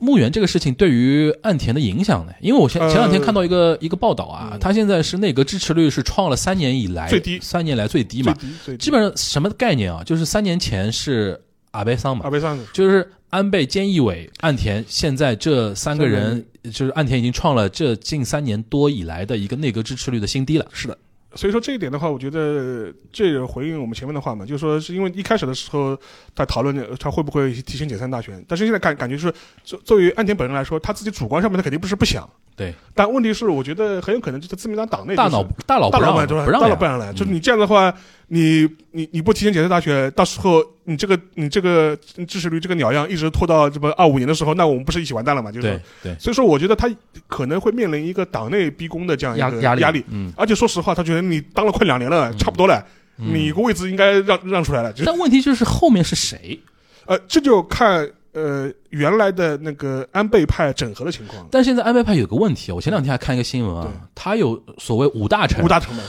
[0.00, 2.32] 墓园这个事情对于岸田的影响呢？
[2.40, 10.02] 因为我前呃前两天看到一个一个报道啊，嗯他现在是内阁支持率是创了三年以来最低三年来最低嘛，最低最低基本上什么概念啊？
[10.04, 11.40] 就是三年前是
[11.72, 20.66] 阿倍桑嘛阿，贝桑就是安倍、菅义伟、岸田，现在这三个人，就是岸田已经创了这近三年多以来的一个内阁支持率的新低了。
[20.72, 20.96] 是的。
[21.34, 25.96] 所以说这一点的话，我觉得这个回应我们前面的话嘛，就是说是因为一开始的时候
[26.34, 36.44] 他讨论呃他会不会提前解散大选，但是现在感感觉是作作为岸田本人来说，他自己主观上面他肯定不是不想，对，但问题是我觉得很有可能就是自民党党内、就是、大脑大佬不让大佬们对吧？
[36.46, 37.94] 不让呀大佬不让来，就是你这样的话，
[38.28, 45.50] 你你你不提前解散大学，到时候你这个你这个支持率这个鸟样一直拖到这么二五年的时候，那我们不是一起完蛋了嘛？
[45.50, 46.88] 就是对，对所以说我觉得他
[47.26, 52.84] 可能会面临一个党内逼宫的这样一个压压力压力，嗯，而且说实话，他觉得你当了快两年了，差不多了，
[53.18, 56.60] 嗯你个位置应该让让出来了，就是但问题就是后面是谁？
[57.06, 66.04] 呃，这就看呃原来的那个安倍派整合的情况，但现在安倍派有个问题，我前两天还看一个新闻啊，他有所谓五大臣五，大成本，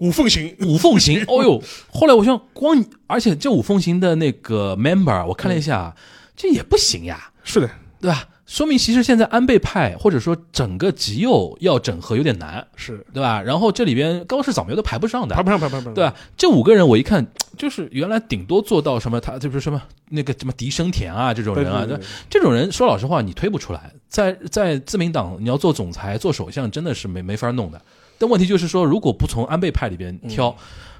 [0.00, 5.94] 五凤行，五凤行， 哦呦，后来我想光，而且这五凤行的那个 member，我看了一下，
[6.36, 7.70] 这也不行呀，是的，
[8.00, 8.26] 对吧？
[8.46, 13.06] 说明其实现在安倍派或者说整个极右要整合有点难，是。
[13.14, 13.40] 对吧？
[13.40, 15.36] 然后这里边高市早苗都排不上的。
[15.36, 16.12] 排，不上，排不上，排不上，对吧？
[16.36, 17.24] 这五个人我一看，
[17.56, 22.06] 就是原来顶多做到什么，他就是什么那个什么狄生田啊这种人啊，对对对。
[22.28, 27.80] 这种人说老实话你推不出来，在在自民党你要做总裁做首相真的是没没法弄的。
[28.20, 30.56] 但问题就是说，如果不从安倍派里边挑，嗯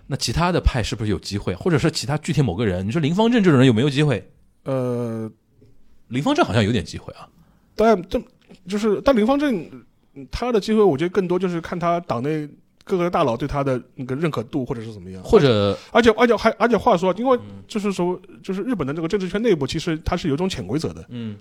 [0.07, 1.55] 那其他的派是不是有机会？
[1.55, 4.29] 或者是其他具体某个人，你说林方正这种人有没有机会？
[4.65, 5.31] 呃，
[6.09, 7.29] 林方正好像有点机会啊。
[7.77, 8.21] 但这
[8.67, 9.55] 就是但林方正
[10.15, 12.49] 嗯他的机会，我觉得更多就是看他党内
[12.83, 21.37] 各个大佬对他的那个认可度或者是怎么样，或者而且而且还而且话说，因为嗯就是说就是日本的这个政治圈内部，其实它是有一种潜规则的，嗯，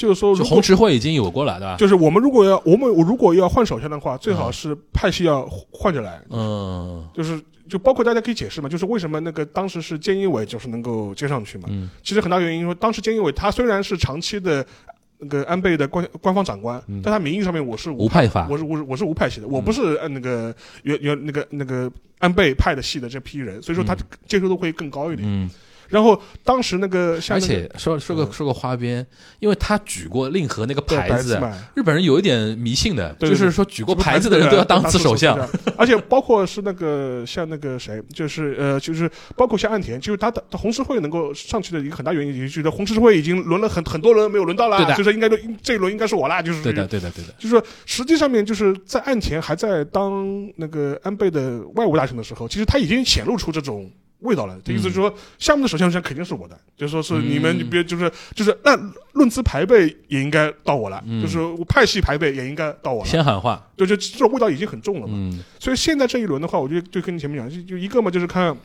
[0.00, 1.76] 就是说就红池会已经有过了，对吧？
[1.76, 7.06] 就是我们如果要我们如果要换首相的话，最好是派系要换着来，嗯。
[7.12, 7.38] 就是
[7.68, 11.90] 就包括大家可以解释嘛，就是为什么那个当时是菅义伟就是能够接上去嘛，嗯。
[12.02, 14.64] 其实很大原因说，当时菅义伟他虽然是长期的
[15.18, 17.02] 那个安倍的官官方长官，嗯。
[17.04, 18.48] 但他名义上面我是无派法。
[18.50, 23.98] 我是我是我是无派系的，我不是按那个原原那个那个安倍派的系的这批人，所以说他嗯。
[24.26, 25.28] 接受度会更高一点。
[25.28, 25.50] 嗯，
[25.90, 28.32] 然后当时那个像而那个且说说个嗯。
[28.32, 29.06] 说个花边，
[29.40, 35.36] 因为他举过令和那个牌子，嘛，日本人有一点迷信的，就是说举过牌子的人都要当当次首相。，
[35.76, 44.94] 而且包括是那个像那个谁，就是呃，就是包括像岸田，就是他的他红十字会能够上去的一个很大原因，就是觉得红十字会已经轮了很很多轮没有轮到啦，对的。
[44.94, 47.34] 就是应该都这一轮应该是我啦，就是对的，对的，对的。
[47.36, 54.58] 就是说，实际上面就是在岸田还在当那个安倍的外务大臣的时候，其实他已经显露出这种味道了。
[54.64, 58.76] 这意思是说，项目的首相权肯定是我的，就是说是你们你别就是就是那
[59.12, 63.08] 论资排辈也应该到我了，嗯就是我派系排辈也应该到我了。
[63.08, 65.14] 先喊话，就就这种味道已经很重了嘛。
[65.16, 68.56] 嗯所以现在这一轮的话，我就就跟你前面讲，就就一个嘛，就是看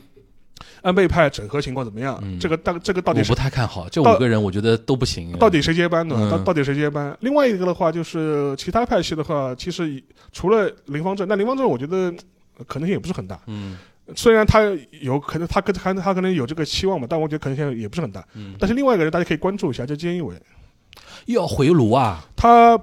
[0.82, 5.32] 安倍派整合情况怎么样，嗯这个大这个到底是我不太看好这到五个人，我觉得都不行。
[5.38, 6.16] 到底谁接班呢？
[6.18, 7.16] 嗯到到底谁接班？
[7.22, 10.01] 另外一个的话，就是其他派系的话，其实
[10.32, 12.14] 除了林方正，那林方正我觉得
[12.58, 13.39] 呃可能性也不是很大。
[13.47, 13.78] 嗯
[14.16, 14.62] 虽然他
[15.01, 18.26] 有可能他跟他他可能有这个期望嘛，但我觉得可能性也不是很大。
[18.36, 20.36] 嗯，但是另外一个人大家可以关注一下，叫菅义伟，
[21.26, 22.80] 又要回炉啊，他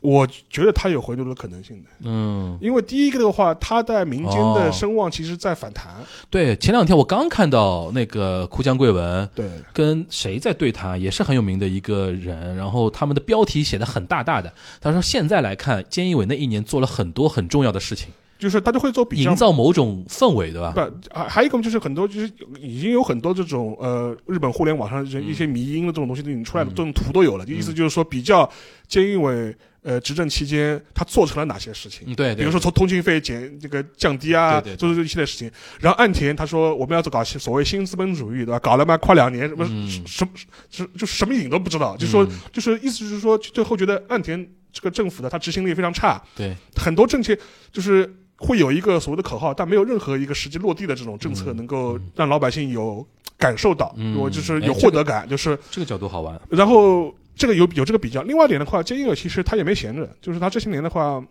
[0.00, 4.52] 我觉得他有回炉的可能性的，嗯，因为第一个的话，他在民间哦。
[4.58, 5.94] 的声望其实在反弹。
[6.28, 9.28] 对，前两天我刚看到那个哭江贵文。
[9.32, 18.08] 对，跟谁在对谈，也是很有名的一个人，然后他们的标题写的很大大的，他说现在来看，菅义伟那一年做了很多很重要的事情，
[18.42, 19.36] 就是大家会做比较营。
[19.36, 20.72] 造某种氛围，对吧？
[20.72, 20.80] 不，
[21.16, 22.28] 还还有一个就是很多就是
[22.60, 27.46] 已经有很多这种呃日本互联网上这一些迷因的这种东西都已经出来了，嗯这种图都有了。
[27.46, 28.50] 就意思就是说比较
[28.90, 32.02] 菅义伟呃执政期间他做成了哪些事情。
[32.08, 35.48] 嗯，对，对比如说从通信费减这个降低啊，做这一系列事情。
[35.80, 38.58] 然后岸田他说我们要搞所谓新资本主义，对吧？
[38.58, 40.30] 搞了嘛快两年，什么嗯什么
[40.68, 47.36] 什就是什么影都不知道，就说嗯就是意思就是说最后觉得岸田这个政府的他执行力非常差，对，很多政策
[47.70, 48.10] 就是
[48.42, 53.06] 会有一个所谓的口号，但没有任何一个实际落地的这种政策嗯能够让老百姓有
[53.38, 56.38] 感受到，嗯我就是哎有获得感，就是这个角度好玩。
[56.50, 58.22] 然后这个有有这个比较。
[58.22, 61.22] 另外一点的话，菅义伟其实他也没闲着，就是他这些年的话。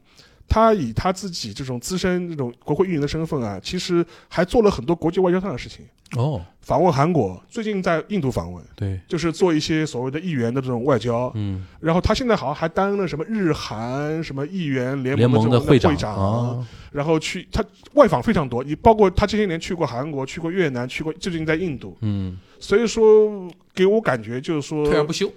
[0.48, 5.86] 他以他自己这种资深这种国会运营的身份啊，其实还做了很多国际外交上的事情，
[6.18, 11.32] 哦，访问韩国，最近在印度访问，对，就是做一些所谓的议员的这种外交。
[11.36, 16.16] 嗯，然后他现在好像还担任了什么日韩什么议员联联盟的会会长。
[16.16, 17.64] 啊，然后去他
[17.94, 25.32] 外访非常多，你包括他这些年去过韩国、去过越南、去过最近在印度，嗯，所以说给我感觉就是说，退而不休，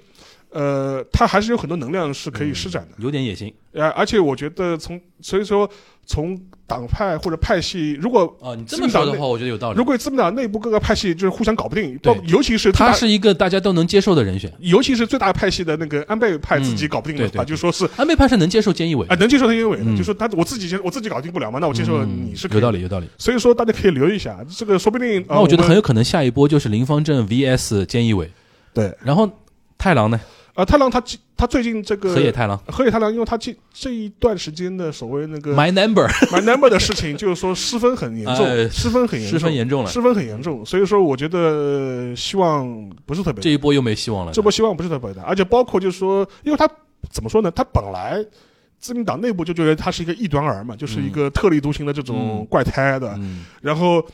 [0.55, 2.96] 呃，他还是有很多能量是可以施展的。
[2.98, 5.68] 有点野心呃，而且我觉得从所以说
[6.07, 8.55] 从党派或者派系，如果啊。
[8.55, 9.84] 你这么说的话，我觉得有道理如。
[9.84, 14.52] 果自民党内部各个派系就是互相搞不定，对包尤其是他是一个大家都能接受的人选。
[14.61, 23.09] 尤其是最大派系的那个安倍派自己嗯搞不定的话，就说是安倍派是能接受菅义伟啊、，能接受菅义伟的，嗯就说他我自己接我自己搞定不了嘛，那我接受嗯你是可以有道理，有道理。
[23.18, 25.18] 所以说大家可以留意一下，这个说不定。
[25.28, 28.30] 呃那我觉得很有可能下一波就是林方正 VS 菅义伟，
[28.72, 29.28] 对然后
[29.76, 30.20] 太郎呢，
[30.55, 31.02] 啊，太郎他
[31.36, 32.57] 他最近这个河野太郎。
[32.68, 44.32] 河野太郎，因为他这这一段时间的所谓那个 My Number My Number 的事情，就是说失分很严重，哎失分很严重，失分严重了，失分很严重，所以说我觉得呃希望不是特别大，这一波又没希望了。
[44.32, 46.68] 这波希望不是特别大，而且包括就是说，因为他
[47.11, 48.24] 怎么说呢，他本来。
[48.76, 52.46] 自民党内部就觉得他是一个异端儿嘛，就是一个特立独行的这种嗯。
[52.50, 53.46] 怪胎的，嗯。
[53.62, 54.05] 然后，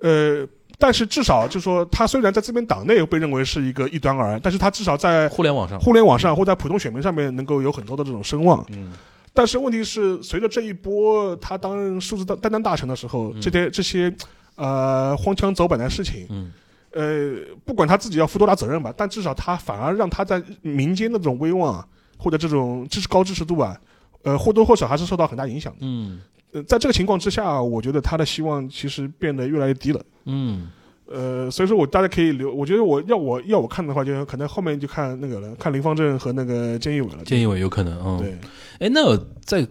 [0.00, 0.46] 呃，
[0.78, 8.64] 但是至少就说他虽然在这边党内被认为是一个异端儿，但是他至少在互联网上，互联网上或在普通选民上面能够有很多的这种声望。
[8.70, 8.92] 嗯。
[9.34, 13.40] 但是问题是，随着这一波他当任数字担担当大臣的时候，嗯。
[13.40, 14.14] 这些这些
[14.54, 16.52] 呃荒腔走板的事情，嗯。
[16.92, 23.76] 呃，不管他自己要负多大责任吧，但至少他反而让他在民间的这种威望啊，或者这种支持高支持度啊，
[24.22, 25.78] 呃，或多或少还是受到很大影响的。
[25.82, 26.20] 嗯
[26.52, 30.00] 呃，在这个情况之下，我觉得他的希望其实变得越来越低了。
[30.24, 30.70] 嗯，
[31.06, 37.24] 呃，所以说我大家可以留，我觉得我要我要我看的话，就可能后面就看那个了，看林方正和那个菅义伟了。
[37.24, 38.38] 菅义伟有可能，嗯，对，
[38.80, 39.66] 哎，那我再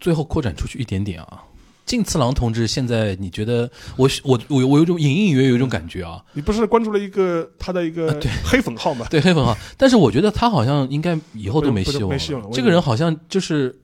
[0.00, 1.42] 最后扩展出去一点点啊。
[1.86, 9.06] 近次郎同志，现在你觉得我我我我有种隐隐约约有一种感觉啊，你不是关注了一个他的一个啊对黑粉号吗？
[9.10, 13.78] 对黑粉号，但是我觉得他好像应该以后都没不希望没希望了这个人好像就是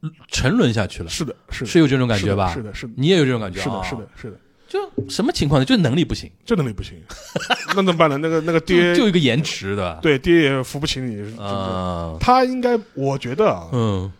[0.00, 2.52] 沉沉沦下去了，是的，是的，是有这种感觉吧？
[2.54, 3.82] 是的，是的，你也有这种感觉是的，啊？
[3.82, 4.36] 是的，是的，
[4.68, 5.64] 就什么情况呢？
[5.64, 6.94] 就是能力不行，这能力不行，
[7.68, 8.16] 那怎么办呢？
[8.18, 14.12] 那个那个爹，就一个延迟的，对爹也扶不起你，是啊，他应该，我觉得啊，嗯，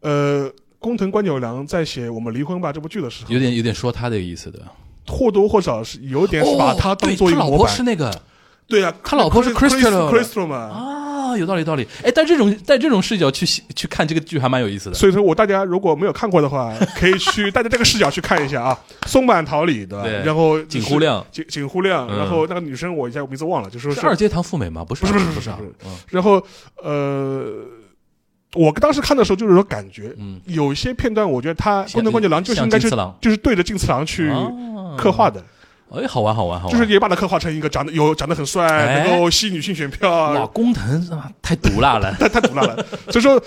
[0.00, 4.60] 呃，工藤官九郎在写《我们离婚吧》这部剧的时候，有点有点说他的意思的，
[5.06, 7.50] 或多或少是有点是把他当对做一个模板。
[7.50, 7.82] 他老婆是。
[7.82, 8.22] 那个
[8.68, 11.05] 对啊，他老婆是 Crystal Crystal 嘛，啊，
[11.38, 11.86] 有道理有道理。
[12.02, 14.94] 哎，但这种带这种视角去去看这个剧还蛮有意思的。
[14.94, 20.04] 所以说我大家如果没有看过的话，可以去带着这个视角去看一下啊，松坂桃李对吧？
[20.04, 24.84] 对然后井户亮井井户亮，嗯然后那个女生我一下名字忘了，就说是是二阶堂富美吗？
[24.84, 25.50] 不是，不是不是
[26.10, 26.42] 然后
[26.82, 27.64] 呃，
[28.54, 32.88] 我当时看的时候就是说感觉，嗯，有一些片段我觉得他像宫藤官九郎就是应该是
[33.20, 34.50] 就是对着金次郎去啊
[34.96, 35.44] 刻画的，
[35.90, 42.12] 哎，好玩好玩好玩，就是也把他刻画成一个长得有长得很帅，哎能够吸女性选票哇，啊，工藤太毒辣了。
[42.18, 42.84] 太太毒辣了。
[43.10, 43.40] 所以说，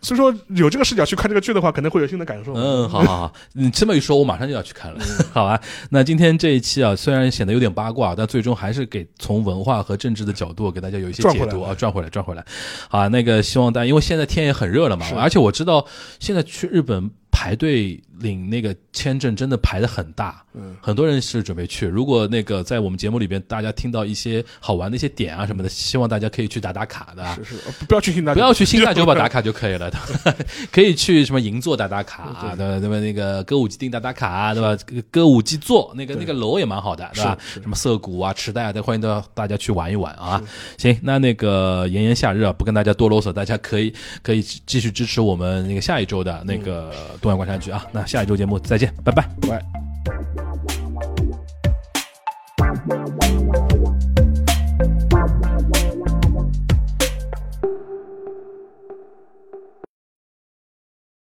[0.00, 2.54] 所以说有这个视角去看这个剧的话，可能会有新的感受。
[2.54, 4.98] 嗯，好好好，你这么一说，我马上就要去看了。
[5.32, 12.44] 好吧，那今天这一期啊，虽然显得有点八卦，但最终还是给从文化和政治的角度给大家有一些转回来解读啊，转回来，转回来。
[12.88, 15.86] 好啊，那个希望大家，因为现在天也很热了嘛，是而且我知道
[16.18, 21.86] 现在去日本排队领那个签证真的排的很大，嗯，很多人是准备去。
[21.86, 27.34] 如果那个在我们节目里边大家听到一些好玩的一些点啊什么的，希望大家可以去打打卡的啊。
[27.36, 29.90] 是是，呃不不要去新大，不要去新大酒吧打卡就可以了，
[30.70, 32.80] 可以去什么银座打打卡啊，对吧？
[32.80, 33.00] 对吧？
[33.00, 34.76] 那个歌舞伎町打打卡啊，对吧？
[35.10, 37.36] 歌舞伎座那个那个楼也蛮好的，对吧？
[37.54, 40.42] 什么涩谷啊、池袋啊，都欢迎到大家去玩一玩啊。
[40.78, 43.92] 行，那那个炎炎夏日啊，不跟大家多啰嗦，大家可以
[44.22, 47.84] 可以继续支持我们那个下一周的那个东莞观察局啊。
[47.92, 49.26] 那下一周节目再见，拜拜。
[49.48, 49.91] 拜。